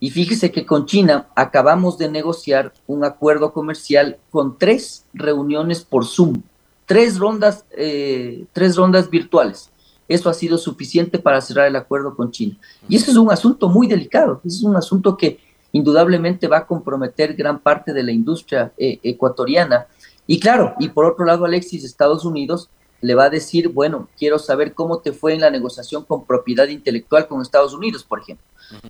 Y 0.00 0.10
fíjese 0.10 0.50
que 0.50 0.66
con 0.66 0.86
China 0.86 1.28
acabamos 1.36 1.96
de 1.96 2.10
negociar 2.10 2.72
un 2.86 3.04
acuerdo 3.04 3.52
comercial 3.52 4.18
con 4.30 4.58
tres 4.58 5.06
reuniones 5.14 5.84
por 5.84 6.04
Zoom, 6.04 6.42
tres 6.86 7.18
rondas, 7.18 7.64
eh, 7.70 8.46
tres 8.52 8.76
rondas 8.76 9.08
virtuales. 9.08 9.70
Eso 10.08 10.28
ha 10.28 10.34
sido 10.34 10.58
suficiente 10.58 11.18
para 11.18 11.40
cerrar 11.40 11.66
el 11.66 11.76
acuerdo 11.76 12.14
con 12.14 12.30
China. 12.30 12.56
Y 12.88 12.96
eso 12.96 13.10
es 13.10 13.16
un 13.16 13.30
asunto 13.30 13.68
muy 13.68 13.86
delicado, 13.86 14.40
es 14.44 14.62
un 14.62 14.76
asunto 14.76 15.16
que 15.16 15.38
indudablemente 15.72 16.46
va 16.46 16.58
a 16.58 16.66
comprometer 16.66 17.34
gran 17.34 17.58
parte 17.58 17.92
de 17.92 18.02
la 18.02 18.12
industria 18.12 18.72
eh, 18.76 18.98
ecuatoriana. 19.02 19.86
Y 20.26 20.40
claro, 20.40 20.74
y 20.78 20.88
por 20.88 21.04
otro 21.04 21.24
lado, 21.24 21.44
Alexis, 21.44 21.84
Estados 21.84 22.24
Unidos 22.24 22.70
le 23.04 23.14
va 23.14 23.24
a 23.24 23.30
decir, 23.30 23.68
bueno, 23.68 24.08
quiero 24.18 24.38
saber 24.38 24.74
cómo 24.74 24.98
te 24.98 25.12
fue 25.12 25.34
en 25.34 25.40
la 25.40 25.50
negociación 25.50 26.04
con 26.04 26.24
propiedad 26.24 26.68
intelectual 26.68 27.28
con 27.28 27.42
Estados 27.42 27.74
Unidos, 27.74 28.04
por 28.04 28.20
ejemplo, 28.20 28.44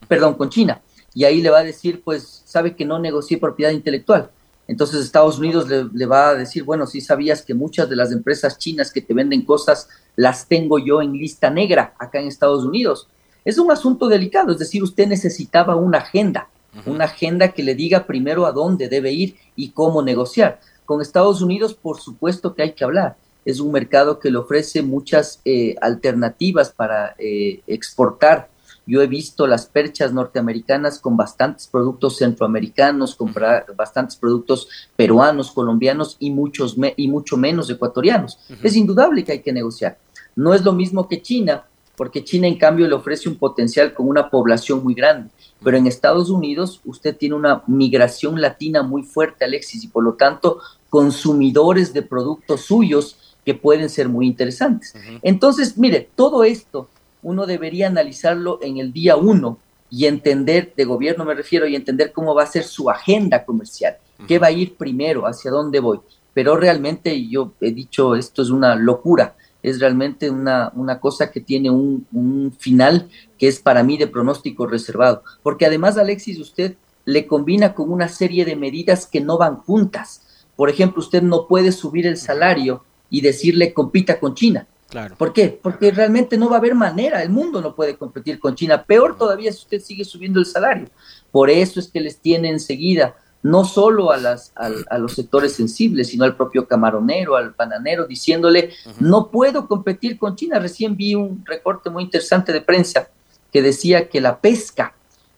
perdón, 0.09 0.35
con 0.35 0.51
China. 0.51 0.81
Y 1.15 1.25
ahí 1.25 1.41
le 1.43 1.51
va 1.51 1.59
a 1.59 1.65
decir, 1.65 2.03
pues, 2.03 2.43
sabe 2.45 2.75
que 2.75 2.85
no 2.85 2.99
negocié 2.99 3.39
propiedad 3.39 3.71
intelectual. 3.71 4.31
Entonces 4.67 5.01
Estados 5.01 5.39
Unidos 5.39 5.69
le, 5.69 5.85
le, 5.93 6.07
va 6.07 6.29
a 6.29 6.35
decir, 6.35 6.65
bueno, 6.65 6.87
si 6.87 7.01
sabías 7.01 7.43
que 7.43 7.55
muchas 7.55 7.89
de 7.89 7.97
las 7.97 8.13
empresas 8.13 8.59
chinas 8.59 8.91
que 8.91 9.03
te 9.03 9.13
venden 9.13 9.45
cosas 9.45 9.89
las 10.17 10.49
tengo 10.49 10.79
yo 10.79 11.03
en 11.03 11.13
lista 11.13 11.51
negra 11.51 11.95
acá 11.99 12.19
en 12.19 12.29
Estados 12.29 12.65
Unidos. 12.65 13.09
Es 13.45 13.59
un 13.59 13.71
asunto 13.71 14.09
delicado, 14.09 14.53
es 14.53 14.59
decir, 14.59 14.83
usted 14.83 15.07
necesitaba 15.07 15.77
una 15.77 15.99
agenda 15.99 16.49
una 16.87 17.05
agenda 17.05 17.49
que 17.53 17.63
le 17.63 17.75
diga 17.75 18.07
primero 18.07 18.47
a 18.47 18.53
dónde 18.53 18.89
debe 18.89 19.13
ir 19.13 19.37
y 19.57 19.71
cómo 19.71 20.03
negociar. 20.03 20.61
Con 20.85 21.01
Estados 21.01 21.41
Unidos, 21.41 21.75
por 21.75 22.01
supuesto 22.01 22.55
que 22.55 22.63
hay 22.63 22.73
que 22.73 22.85
hablar. 22.85 23.17
Es 23.45 23.61
un 23.61 23.73
mercado 23.73 24.19
que 24.19 24.31
le 24.31 24.39
ofrece 24.39 24.83
muchas 24.83 25.41
eh, 25.45 25.75
alternativas 25.81 26.71
para 26.71 27.15
eh, 27.19 27.63
exportar. 27.67 28.49
Yo 28.87 29.01
he 29.03 29.07
visto 29.07 29.47
las 29.47 29.67
perchas 29.67 30.13
norteamericanas 30.13 30.99
con 30.99 31.17
bastantes 31.17 31.67
productos 31.67 32.19
centroamericanos, 32.19 33.15
con 33.15 33.35
bastantes 33.77 34.17
productos 34.17 34.69
peruanos, 34.95 35.53
colombianos 35.53 36.17
y, 36.19 36.31
muchos 36.31 36.77
y 36.97 37.09
mucho 37.09 37.37
menos 37.37 37.71
ecuatorianos. 37.71 38.39
Es 38.63 38.77
indudable 38.77 39.25
que 39.25 39.33
hay 39.33 39.41
que 39.41 39.53
negociar. 39.53 39.99
No 40.37 40.53
es 40.53 40.63
lo 40.65 40.73
mismo 40.73 41.09
que 41.09 41.23
China, 41.23 41.65
porque 41.97 42.25
China 42.25 42.47
en 42.47 42.59
cambio 42.59 42.87
le 42.89 42.95
ofrece 42.95 43.29
un 43.29 43.37
potencial 43.37 43.95
con 43.95 44.09
una 44.09 44.29
población 44.29 44.83
muy 44.83 44.95
grande. 44.95 45.31
Pero 45.63 45.77
en 45.77 45.87
Estados 45.87 46.29
Unidos 46.29 46.81
usted 46.85 47.17
tiene 47.17 47.37
una 47.37 47.63
migración 47.67 48.41
latina 48.41 48.83
muy 48.83 49.03
fuerte, 49.03 49.45
Alexis, 49.45 49.85
y 49.85 49.89
por 49.89 50.05
lo 50.05 50.15
tanto 50.15 50.59
consumidores 50.91 51.93
de 51.93 52.03
productos 52.03 52.63
suyos 52.63 53.17
que 53.45 53.55
pueden 53.55 53.89
ser 53.89 54.09
muy 54.09 54.27
interesantes. 54.27 54.95
Entonces, 55.23 55.77
mire, 55.77 56.09
todo 56.15 56.45
esto 56.45 56.89
uno 57.23 57.47
debería 57.47 57.87
analizarlo 57.87 58.59
en 58.63 58.79
el 58.79 58.93
día 58.93 59.17
uno 59.17 59.59
y 59.91 60.07
entender, 60.07 60.73
de 60.77 60.85
gobierno 60.85 61.25
me 61.25 61.35
refiero, 61.35 61.67
y 61.67 61.77
entender 61.77 62.13
cómo 62.13 62.35
va 62.35 62.43
a 62.43 62.47
ser 62.47 62.65
su 62.65 62.91
agenda 62.91 63.45
comercial, 63.45 63.97
qué 64.27 64.39
va 64.39 64.49
a 64.49 64.53
ir 64.53 64.77
primero, 64.77 65.27
hacia 65.27 65.51
dónde 65.51 65.81
voy. 65.81 66.01
Pero 66.33 66.57
realmente 66.57 67.29
yo 67.29 67.53
he 67.61 67.71
dicho, 67.71 68.15
esto 68.17 68.43
es 68.43 68.51
una 68.51 68.75
locura 68.75 69.37
es 69.65 69.81
realmente 69.81 70.31
una, 70.31 70.71
una 70.75 71.01
cosa 71.01 71.31
que 71.31 71.41
tiene 71.41 71.71
un, 71.71 72.07
un, 72.13 72.53
final 72.53 73.09
que 73.39 73.49
es 73.49 73.61
para 73.61 73.83
mí 73.83 73.97
de 73.97 74.07
pronóstico 74.07 74.67
reservado. 74.67 75.23
Porque 75.43 75.65
además, 75.65 75.97
Alexis, 75.97 76.39
usted 76.39 76.77
le 77.07 77.27
combina 77.27 77.75
con 77.75 77.91
una 77.91 78.09
serie 78.09 78.45
de 78.45 78.57
medidas 78.57 79.07
que 79.07 79.23
no 79.23 79.39
van 79.39 79.57
juntas. 79.57 80.47
Por 80.55 80.69
ejemplo, 80.69 81.01
usted 81.01 81.23
no 81.23 81.49
puede 81.49 81.73
subir 81.73 82.07
el 82.07 82.19
salario 82.19 82.85
y 83.15 83.21
decirle 83.21 83.73
compita 83.73 84.19
con 84.19 84.35
China. 84.35 84.67
Claro. 84.89 85.15
¿Por 85.17 85.33
qué? 85.33 85.57
Porque 85.63 85.93
realmente 85.93 86.37
no 86.37 86.49
va 86.49 86.57
a 86.57 86.59
haber 86.59 86.75
manera, 86.75 87.23
el 87.23 87.31
mundo 87.31 87.61
no 87.61 87.77
puede 87.77 87.97
competir 87.97 88.41
con 88.41 88.57
China. 88.57 88.83
Peor 88.85 89.17
todavía 89.17 89.53
si 89.53 89.59
usted 89.59 89.81
sigue 89.81 90.05
subiendo 90.05 90.41
el 90.41 90.47
salario. 90.47 90.89
Por 91.31 91.49
eso 91.49 91.79
es 91.79 91.87
que 91.87 92.01
les 92.01 92.19
tiene 92.19 92.49
enseguida 92.49 93.15
no 93.41 93.65
solo 93.65 94.11
a, 94.11 94.17
las, 94.17 94.53
a, 94.57 94.99
los 94.99 95.13
sectores 95.13 95.53
sensibles, 95.53 96.09
sino 96.09 96.25
al 96.25 96.35
propio 96.35 96.67
camaronero, 96.67 97.37
al 97.37 97.55
pananero, 97.55 98.07
diciéndole, 98.07 98.71
no 98.99 99.31
puedo 99.31 99.69
competir 99.69 100.19
con 100.19 100.35
China. 100.35 100.59
Recién 100.59 100.97
vi 100.97 101.15
un 101.15 101.45
recorte 101.45 101.91
muy 101.91 102.03
interesante 102.03 102.53
de 102.53 102.63
prensa 102.63 103.11
que 103.53 103.63
decía 103.63 104.09
que 104.09 104.21
la 104.21 104.41
pesca 104.41 104.95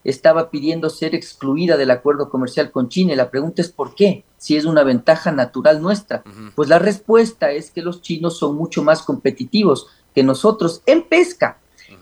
estaba 0.06 0.50
pidiendo 0.50 0.88
ser 0.88 1.16
excluida 1.16 1.76
del 1.76 1.90
acuerdo 1.90 2.30
comercial 2.30 2.70
con 2.70 2.88
China. 2.88 3.12
Y 3.12 3.16
la 3.16 3.30
pregunta 3.30 3.60
es 3.60 3.70
¿por 3.70 3.94
qué? 3.96 4.24
Si 4.38 4.56
es 4.56 4.64
una 4.64 4.84
ventaja 4.84 5.32
natural 5.32 5.82
nuestra. 5.82 6.22
Pues 6.54 6.68
la 6.68 6.78
respuesta 6.78 7.50
es 7.50 7.72
que 7.72 7.82
los 7.82 8.02
chinos 8.02 8.38
son 8.38 8.54
mucho 8.54 8.84
más 8.84 9.02
competitivos 9.02 9.88
que 10.14 10.22
nosotros 10.22 10.80
en 10.86 11.02
pesca. 11.02 11.58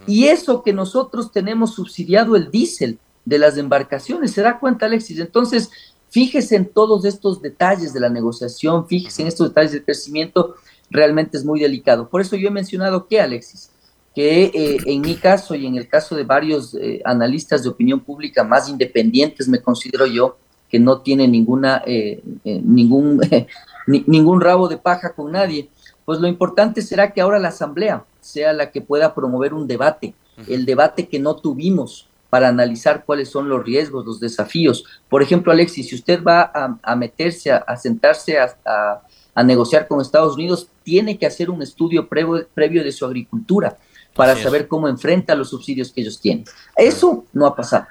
Y 0.07 0.25
eso 0.25 0.63
que 0.63 0.75
nosotros 0.75 1.33
tenemos 1.33 1.75
subsidiado 1.75 2.37
el 2.37 2.51
diésel 2.51 2.99
de 3.25 3.39
las 3.39 3.57
embarcaciones, 3.57 4.33
¿se 4.33 4.43
da 4.43 4.59
cuenta 4.59 4.85
Alexis? 4.85 5.19
Entonces, 5.19 5.71
fíjese 6.11 6.57
en 6.57 6.67
todos 6.67 7.07
estos 7.07 7.41
detalles 7.41 7.95
de 7.95 8.01
la 8.01 8.11
negociación, 8.11 8.87
fíjese 8.87 9.23
en 9.23 9.29
estos 9.29 9.49
detalles 9.49 9.73
del 9.73 9.85
crecimiento, 9.85 10.57
realmente 10.91 11.39
es 11.39 11.45
muy 11.45 11.59
delicado. 11.59 12.11
Por 12.11 12.21
eso 12.21 12.37
yo 12.37 12.49
he 12.49 12.53
mencionado 12.53 13.09
que, 13.09 13.21
Alexis, 13.21 13.71
que 14.15 14.45
eh, 14.45 14.79
en 14.87 15.01
mi 15.01 15.17
caso 15.17 15.55
y 15.55 15.67
en 15.67 15.77
el 15.77 15.89
caso 15.89 16.15
de 16.15 16.23
varios 16.23 16.75
eh, 16.75 17.03
analistas 17.05 17.65
de 17.65 17.69
opinión 17.69 18.01
pública 18.01 18.45
más 18.45 18.69
independientes, 18.69 19.49
me 19.49 19.61
considero 19.61 20.07
yo, 20.07 20.39
que 20.71 20.79
no 20.79 21.01
tiene 21.01 21.27
ninguna, 21.27 21.83
eh, 21.85 22.23
ningún, 22.45 23.21
ningún 23.87 24.41
rabo 24.41 24.69
de 24.69 24.79
paja 24.79 25.15
con 25.15 25.33
nadie, 25.33 25.69
pues 26.05 26.21
lo 26.21 26.29
importante 26.29 26.81
será 26.81 27.13
que 27.13 27.21
ahora 27.21 27.39
la 27.39 27.49
Asamblea 27.49 28.05
sea 28.21 28.53
la 28.53 28.71
que 28.71 28.81
pueda 28.81 29.15
promover 29.15 29.53
un 29.53 29.67
debate, 29.67 30.15
el 30.49 30.65
debate 30.65 31.09
que 31.09 31.19
no 31.19 31.37
tuvimos 31.37 32.09
para 32.31 32.49
analizar 32.49 33.05
cuáles 33.05 33.29
son 33.29 33.49
los 33.49 33.65
riesgos, 33.65 34.05
los 34.05 34.19
desafíos. 34.19 34.85
Por 35.09 35.23
ejemplo, 35.23 35.53
Alexis, 35.53 35.89
si 35.89 35.95
usted 35.95 36.23
va 36.23 36.51
a, 36.83 36.97
meterse, 36.97 37.53
a, 37.53 37.77
sentarse 37.77 38.39
a, 38.39 39.45
negociar 39.45 39.87
con 39.87 40.01
Estados 40.01 40.35
Unidos, 40.35 40.69
tiene 40.83 41.17
que 41.17 41.27
hacer 41.27 41.49
un 41.49 41.63
estudio 41.63 42.09
previo, 42.09 42.47
previo 42.53 42.83
de 42.83 42.91
su 42.91 43.07
agricultura 43.07 43.79
para 44.15 44.37
saber 44.37 44.69
cómo 44.69 44.89
enfrenta 44.89 45.35
los 45.35 45.51
subsidios 45.51 45.93
que 45.93 46.01
ellos 46.01 46.21
tienen. 46.21 46.45
Eso 46.77 47.25
no 47.33 47.47
ha 47.47 47.55
pasado. 47.55 47.87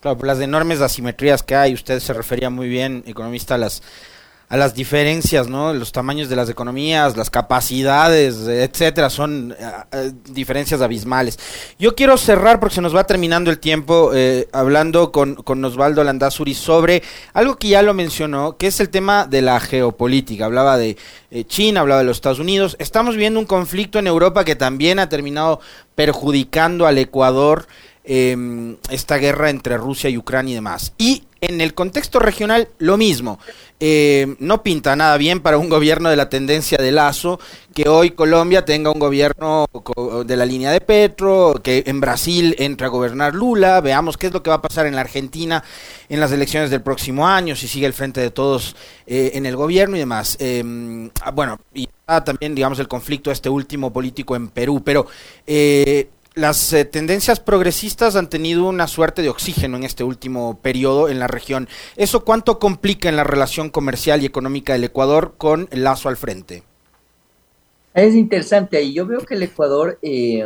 Claro, 0.00 0.18
las 0.24 0.40
enormes 0.40 0.80
asimetrías 0.80 1.42
que 1.42 1.56
hay, 1.56 1.74
usted 1.74 1.98
se 2.00 2.12
refería 2.12 2.50
muy 2.50 2.68
bien, 2.68 3.02
economista, 3.06 3.56
a 3.56 3.58
las 3.58 3.82
a 4.48 4.56
las 4.56 4.74
diferencias, 4.74 5.48
¿no? 5.48 5.72
Los 5.72 5.90
tamaños 5.90 6.28
de 6.28 6.36
las 6.36 6.48
economías, 6.48 7.16
las 7.16 7.30
capacidades, 7.30 8.46
etcétera, 8.46 9.10
son 9.10 9.56
eh, 9.58 9.70
eh, 9.92 10.12
diferencias 10.30 10.80
abismales. 10.82 11.38
Yo 11.80 11.96
quiero 11.96 12.16
cerrar 12.16 12.60
porque 12.60 12.76
se 12.76 12.80
nos 12.80 12.94
va 12.94 13.04
terminando 13.04 13.50
el 13.50 13.58
tiempo 13.58 14.12
eh, 14.14 14.48
hablando 14.52 15.10
con, 15.10 15.34
con 15.34 15.64
Osvaldo 15.64 16.04
Landazuri 16.04 16.54
sobre 16.54 17.02
algo 17.32 17.56
que 17.56 17.68
ya 17.68 17.82
lo 17.82 17.92
mencionó, 17.92 18.56
que 18.56 18.68
es 18.68 18.78
el 18.78 18.88
tema 18.88 19.26
de 19.26 19.42
la 19.42 19.58
geopolítica. 19.58 20.44
Hablaba 20.44 20.76
de 20.78 20.96
China, 21.48 21.80
hablaba 21.80 22.00
de 22.00 22.06
los 22.06 22.18
Estados 22.18 22.38
Unidos. 22.38 22.76
Estamos 22.78 23.16
viendo 23.16 23.40
un 23.40 23.46
conflicto 23.46 23.98
en 23.98 24.06
Europa 24.06 24.44
que 24.44 24.54
también 24.54 25.00
ha 25.00 25.08
terminado 25.08 25.60
perjudicando 25.96 26.86
al 26.86 26.98
Ecuador. 26.98 27.66
Em, 28.08 28.76
esta 28.88 29.16
guerra 29.16 29.50
entre 29.50 29.76
Rusia 29.76 30.08
y 30.08 30.16
Ucrania 30.16 30.52
y 30.52 30.54
demás. 30.54 30.92
Y 30.96 31.24
en 31.40 31.60
el 31.60 31.74
contexto 31.74 32.20
regional, 32.20 32.68
lo 32.78 32.96
mismo. 32.96 33.40
Eh, 33.80 34.36
no 34.38 34.62
pinta 34.62 34.94
nada 34.94 35.16
bien 35.16 35.40
para 35.40 35.58
un 35.58 35.68
gobierno 35.68 36.08
de 36.08 36.14
la 36.14 36.28
tendencia 36.28 36.78
de 36.78 36.92
Lazo 36.92 37.40
que 37.74 37.88
hoy 37.88 38.12
Colombia 38.12 38.64
tenga 38.64 38.92
un 38.92 39.00
gobierno 39.00 39.66
de 40.24 40.36
la 40.36 40.46
línea 40.46 40.70
de 40.70 40.80
Petro, 40.80 41.60
que 41.62 41.82
en 41.86 42.00
Brasil 42.00 42.54
entre 42.58 42.86
a 42.86 42.90
gobernar 42.90 43.34
Lula, 43.34 43.80
veamos 43.80 44.16
qué 44.16 44.28
es 44.28 44.32
lo 44.32 44.42
que 44.42 44.50
va 44.50 44.56
a 44.56 44.62
pasar 44.62 44.86
en 44.86 44.94
la 44.94 45.00
Argentina 45.00 45.64
en 46.08 46.20
las 46.20 46.30
elecciones 46.30 46.70
del 46.70 46.82
próximo 46.82 47.26
año, 47.26 47.56
si 47.56 47.66
sigue 47.66 47.86
el 47.86 47.92
frente 47.92 48.20
de 48.20 48.30
todos 48.30 48.76
eh, 49.06 49.32
en 49.34 49.46
el 49.46 49.56
gobierno 49.56 49.96
y 49.96 49.98
demás. 49.98 50.36
Em, 50.40 51.10
ah, 51.22 51.32
bueno, 51.32 51.58
y 51.74 51.88
también, 52.24 52.54
digamos, 52.54 52.78
el 52.78 52.86
conflicto 52.86 53.32
este 53.32 53.48
último 53.48 53.92
político 53.92 54.36
en 54.36 54.48
Perú, 54.48 54.80
pero 54.84 55.08
eh, 55.44 56.08
las 56.36 56.70
eh, 56.74 56.84
tendencias 56.84 57.40
progresistas 57.40 58.14
han 58.14 58.28
tenido 58.28 58.66
una 58.66 58.86
suerte 58.86 59.22
de 59.22 59.30
oxígeno 59.30 59.78
en 59.78 59.84
este 59.84 60.04
último 60.04 60.60
periodo 60.60 61.08
en 61.08 61.18
la 61.18 61.26
región. 61.26 61.66
¿Eso 61.96 62.24
cuánto 62.24 62.58
complica 62.58 63.08
en 63.08 63.16
la 63.16 63.24
relación 63.24 63.70
comercial 63.70 64.22
y 64.22 64.26
económica 64.26 64.74
del 64.74 64.84
Ecuador 64.84 65.34
con 65.38 65.66
el 65.70 65.82
lazo 65.82 66.10
al 66.10 66.18
frente? 66.18 66.62
Es 67.94 68.14
interesante 68.14 68.82
y 68.82 68.92
yo 68.92 69.06
veo 69.06 69.20
que 69.20 69.34
el 69.34 69.44
Ecuador 69.44 69.98
eh, 70.02 70.44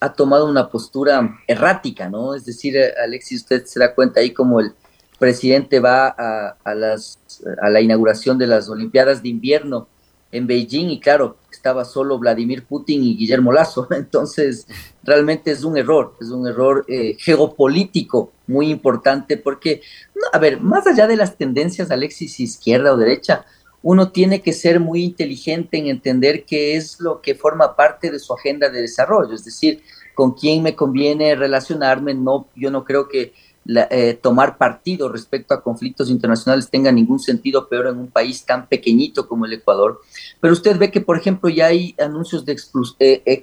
ha 0.00 0.12
tomado 0.12 0.50
una 0.50 0.68
postura 0.68 1.38
errática, 1.46 2.08
¿no? 2.08 2.34
Es 2.34 2.44
decir, 2.44 2.76
Alexis, 3.00 3.42
usted 3.42 3.64
se 3.64 3.78
da 3.78 3.94
cuenta 3.94 4.18
ahí 4.18 4.32
como 4.32 4.58
el 4.58 4.72
presidente 5.20 5.78
va 5.78 6.08
a 6.08 6.74
la 6.74 7.80
inauguración 7.80 8.38
de 8.38 8.48
las 8.48 8.68
Olimpiadas 8.68 9.22
de 9.22 9.28
Invierno 9.28 9.86
en 10.32 10.48
Beijing 10.48 10.90
y 10.90 10.98
claro, 10.98 11.36
estaba 11.58 11.84
solo 11.84 12.18
Vladimir 12.18 12.64
Putin 12.64 13.02
y 13.02 13.16
Guillermo 13.16 13.52
Lazo. 13.52 13.86
Entonces, 13.90 14.66
realmente 15.02 15.50
es 15.50 15.64
un 15.64 15.76
error, 15.76 16.14
es 16.20 16.30
un 16.30 16.46
error 16.46 16.84
eh, 16.88 17.16
geopolítico 17.18 18.32
muy 18.46 18.70
importante 18.70 19.36
porque, 19.36 19.82
a 20.32 20.38
ver, 20.38 20.60
más 20.60 20.86
allá 20.86 21.06
de 21.06 21.16
las 21.16 21.36
tendencias, 21.36 21.90
Alexis, 21.90 22.40
izquierda 22.40 22.92
o 22.92 22.96
derecha, 22.96 23.44
uno 23.82 24.10
tiene 24.10 24.40
que 24.40 24.52
ser 24.52 24.80
muy 24.80 25.04
inteligente 25.04 25.78
en 25.78 25.86
entender 25.86 26.44
qué 26.44 26.76
es 26.76 27.00
lo 27.00 27.20
que 27.20 27.34
forma 27.34 27.76
parte 27.76 28.10
de 28.10 28.18
su 28.18 28.32
agenda 28.34 28.70
de 28.70 28.82
desarrollo, 28.82 29.34
es 29.34 29.44
decir, 29.44 29.82
con 30.14 30.32
quién 30.32 30.62
me 30.62 30.74
conviene 30.74 31.36
relacionarme, 31.36 32.12
no, 32.14 32.48
yo 32.56 32.72
no 32.72 32.84
creo 32.84 33.08
que 33.08 33.32
eh, 33.68 34.18
tomar 34.22 34.56
partido 34.56 35.10
respecto 35.10 35.52
a 35.52 35.62
conflictos 35.62 36.08
internacionales 36.08 36.70
tenga 36.70 36.90
ningún 36.90 37.20
sentido 37.20 37.68
peor 37.68 37.88
en 37.88 37.98
un 37.98 38.08
país 38.08 38.46
tan 38.46 38.66
pequeñito 38.66 39.28
como 39.28 39.44
el 39.44 39.52
Ecuador. 39.52 40.00
Pero 40.40 40.54
usted 40.54 40.78
ve 40.78 40.90
que, 40.90 41.02
por 41.02 41.18
ejemplo, 41.18 41.50
ya 41.50 41.66
hay 41.66 41.94
anuncios 41.98 42.46
de 42.46 42.56
eh, 43.00 43.42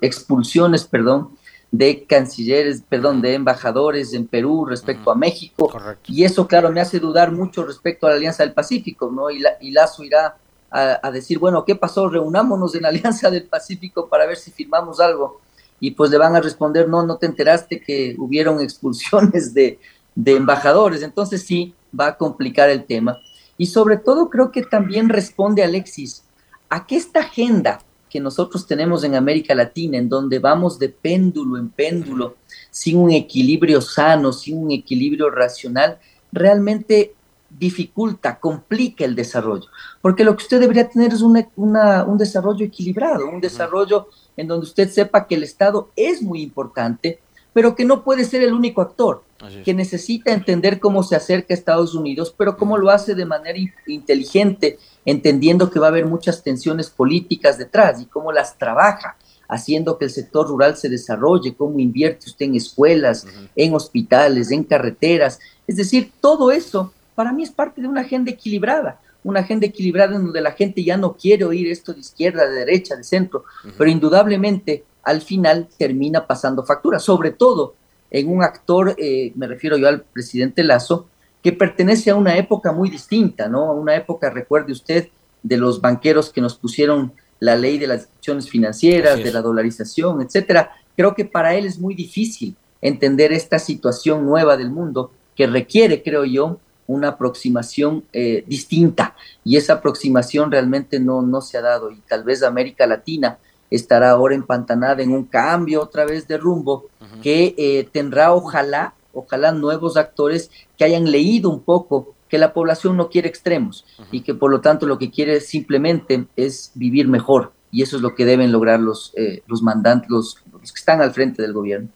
expulsiones, 0.00 0.84
perdón, 0.84 1.36
de 1.70 2.04
cancilleres, 2.04 2.82
perdón, 2.88 3.22
de 3.22 3.34
embajadores 3.34 4.12
en 4.12 4.26
Perú 4.26 4.64
respecto 4.64 5.12
a 5.12 5.14
México. 5.14 5.70
Y 6.08 6.24
eso, 6.24 6.48
claro, 6.48 6.72
me 6.72 6.80
hace 6.80 6.98
dudar 6.98 7.30
mucho 7.30 7.64
respecto 7.64 8.06
a 8.06 8.10
la 8.10 8.16
Alianza 8.16 8.42
del 8.42 8.54
Pacífico, 8.54 9.08
¿no? 9.12 9.30
Y, 9.30 9.38
la, 9.38 9.50
y 9.60 9.70
Lazo 9.70 10.02
irá 10.02 10.36
a, 10.68 10.98
a, 11.00 11.10
decir, 11.12 11.38
bueno, 11.38 11.64
¿qué 11.64 11.76
pasó? 11.76 12.08
Reunámonos 12.08 12.74
en 12.74 12.82
la 12.82 12.88
Alianza 12.88 13.30
del 13.30 13.44
Pacífico 13.44 14.08
para 14.08 14.26
ver 14.26 14.36
si 14.36 14.50
firmamos 14.50 14.98
algo 14.98 15.40
y 15.80 15.92
pues 15.92 16.10
le 16.10 16.18
van 16.18 16.36
a 16.36 16.40
responder, 16.40 16.88
no, 16.88 17.04
no 17.04 17.16
te 17.16 17.26
enteraste 17.26 17.80
que 17.80 18.14
hubieron 18.18 18.60
expulsiones 18.62 19.54
de, 19.54 19.78
embajadores, 20.26 21.02
entonces 21.02 21.42
sí, 21.42 21.74
va 21.98 22.08
a 22.08 22.16
complicar 22.16 22.68
el 22.68 22.84
tema. 22.84 23.18
Y 23.56 23.66
sobre 23.66 23.96
todo 23.96 24.28
creo 24.28 24.52
que 24.52 24.62
también 24.62 25.08
responde 25.08 25.64
Alexis 25.64 26.24
a 26.68 26.86
que 26.86 26.96
esta 26.96 27.20
agenda 27.20 27.80
que 28.08 28.20
nosotros 28.20 28.66
tenemos 28.66 29.04
en 29.04 29.14
América 29.14 29.54
Latina, 29.54 29.96
en 29.96 30.08
donde 30.08 30.38
vamos 30.38 30.78
de 30.78 30.88
péndulo 30.88 31.56
en 31.56 31.68
péndulo, 31.68 32.36
sin 32.70 32.98
un 32.98 33.12
equilibrio 33.12 33.80
sano, 33.80 34.32
sin 34.32 34.58
un 34.58 34.72
equilibrio 34.72 35.30
racional, 35.30 35.98
realmente 36.32 37.14
dificulta, 37.58 38.38
complica 38.38 39.04
el 39.04 39.14
desarrollo. 39.14 39.66
Porque 40.00 40.24
lo 40.24 40.36
que 40.36 40.44
usted 40.44 40.60
debería 40.60 40.88
tener 40.88 41.12
es 41.12 41.22
un 41.22 42.18
desarrollo 42.18 42.64
equilibrado, 42.64 43.28
un 43.28 43.40
desarrollo 43.40 44.08
en 44.36 44.48
donde 44.48 44.64
usted 44.64 44.88
sepa 44.88 45.26
que 45.26 45.34
el 45.34 45.42
Estado 45.42 45.90
es 45.96 46.22
muy 46.22 46.42
importante, 46.42 47.20
pero 47.52 47.74
que 47.74 47.84
no 47.84 48.04
puede 48.04 48.24
ser 48.24 48.42
el 48.42 48.52
único 48.52 48.80
actor, 48.80 49.24
que 49.64 49.74
necesita 49.74 50.32
entender 50.32 50.78
cómo 50.78 51.02
se 51.02 51.16
acerca 51.16 51.52
a 51.52 51.56
Estados 51.56 51.94
Unidos, 51.94 52.34
pero 52.36 52.56
cómo 52.56 52.78
lo 52.78 52.90
hace 52.90 53.14
de 53.14 53.24
manera 53.24 53.58
inteligente, 53.86 54.78
entendiendo 55.04 55.70
que 55.70 55.80
va 55.80 55.86
a 55.86 55.90
haber 55.90 56.06
muchas 56.06 56.42
tensiones 56.42 56.90
políticas 56.90 57.58
detrás 57.58 58.00
y 58.00 58.06
cómo 58.06 58.32
las 58.32 58.56
trabaja 58.56 59.16
haciendo 59.48 59.98
que 59.98 60.04
el 60.04 60.12
sector 60.12 60.46
rural 60.46 60.76
se 60.76 60.88
desarrolle, 60.88 61.56
cómo 61.56 61.80
invierte 61.80 62.28
usted 62.28 62.46
en 62.46 62.54
escuelas, 62.54 63.26
en 63.56 63.74
hospitales, 63.74 64.52
en 64.52 64.62
carreteras. 64.62 65.40
Es 65.66 65.76
decir, 65.76 66.12
todo 66.20 66.52
eso 66.52 66.92
para 67.20 67.34
mí 67.34 67.42
es 67.42 67.50
parte 67.50 67.82
de 67.82 67.86
una 67.86 68.00
agenda 68.00 68.30
equilibrada, 68.30 68.98
una 69.24 69.40
agenda 69.40 69.66
equilibrada 69.66 70.16
en 70.16 70.24
donde 70.24 70.40
la 70.40 70.52
gente 70.52 70.82
ya 70.82 70.96
no 70.96 71.18
quiere 71.18 71.44
oír 71.44 71.70
esto 71.70 71.92
de 71.92 72.00
izquierda, 72.00 72.48
de 72.48 72.60
derecha, 72.60 72.96
de 72.96 73.04
centro, 73.04 73.44
pero 73.76 73.90
indudablemente 73.90 74.84
al 75.02 75.20
final 75.20 75.68
termina 75.76 76.26
pasando 76.26 76.64
factura, 76.64 76.98
sobre 76.98 77.32
todo 77.32 77.74
en 78.10 78.26
un 78.30 78.42
actor, 78.42 78.94
eh, 78.96 79.32
me 79.34 79.46
refiero 79.46 79.76
yo 79.76 79.86
al 79.86 80.00
presidente 80.00 80.64
Lazo, 80.64 81.08
que 81.42 81.52
pertenece 81.52 82.08
a 82.08 82.16
una 82.16 82.38
época 82.38 82.72
muy 82.72 82.88
distinta, 82.88 83.50
¿no? 83.50 83.64
A 83.64 83.74
una 83.74 83.94
época, 83.96 84.30
recuerde 84.30 84.72
usted, 84.72 85.08
de 85.42 85.58
los 85.58 85.82
banqueros 85.82 86.30
que 86.30 86.40
nos 86.40 86.54
pusieron 86.54 87.12
la 87.38 87.54
ley 87.54 87.76
de 87.76 87.86
las 87.86 88.00
instituciones 88.00 88.48
financieras, 88.48 89.22
de 89.22 89.30
la 89.30 89.42
dolarización, 89.42 90.22
etcétera. 90.22 90.70
Creo 90.96 91.14
que 91.14 91.26
para 91.26 91.54
él 91.54 91.66
es 91.66 91.78
muy 91.78 91.94
difícil 91.94 92.56
entender 92.80 93.30
esta 93.30 93.58
situación 93.58 94.24
nueva 94.24 94.56
del 94.56 94.70
mundo 94.70 95.12
que 95.36 95.46
requiere, 95.46 96.02
creo 96.02 96.24
yo, 96.24 96.58
una 96.90 97.08
aproximación 97.08 98.04
eh, 98.12 98.44
distinta. 98.46 99.14
Y 99.44 99.56
esa 99.56 99.74
aproximación 99.74 100.50
realmente 100.50 100.98
no, 100.98 101.22
no 101.22 101.40
se 101.40 101.56
ha 101.56 101.62
dado. 101.62 101.90
Y 101.90 102.00
tal 102.00 102.24
vez 102.24 102.42
América 102.42 102.86
Latina 102.86 103.38
estará 103.70 104.10
ahora 104.10 104.34
empantanada 104.34 105.02
en 105.02 105.12
un 105.12 105.24
cambio 105.24 105.82
otra 105.82 106.04
vez 106.04 106.26
de 106.26 106.36
rumbo 106.36 106.86
que 107.22 107.54
eh, 107.56 107.88
tendrá 107.92 108.32
ojalá, 108.34 108.94
ojalá 109.14 109.52
nuevos 109.52 109.96
actores 109.96 110.50
que 110.76 110.84
hayan 110.84 111.10
leído 111.10 111.48
un 111.48 111.60
poco 111.60 112.14
que 112.28 112.38
la 112.38 112.52
población 112.52 112.96
no 112.96 113.08
quiere 113.08 113.28
extremos 113.28 113.84
y 114.10 114.22
que 114.22 114.34
por 114.34 114.50
lo 114.50 114.60
tanto 114.60 114.86
lo 114.86 114.98
que 114.98 115.10
quiere 115.10 115.40
simplemente 115.40 116.26
es 116.36 116.72
vivir 116.74 117.06
mejor. 117.06 117.52
Y 117.72 117.82
eso 117.82 117.96
es 117.96 118.02
lo 118.02 118.16
que 118.16 118.24
deben 118.24 118.50
lograr 118.50 118.80
los, 118.80 119.12
eh, 119.16 119.42
los 119.46 119.62
mandantes, 119.62 120.10
los, 120.10 120.42
los 120.52 120.72
que 120.72 120.78
están 120.78 121.00
al 121.00 121.12
frente 121.12 121.40
del 121.40 121.52
gobierno. 121.52 121.88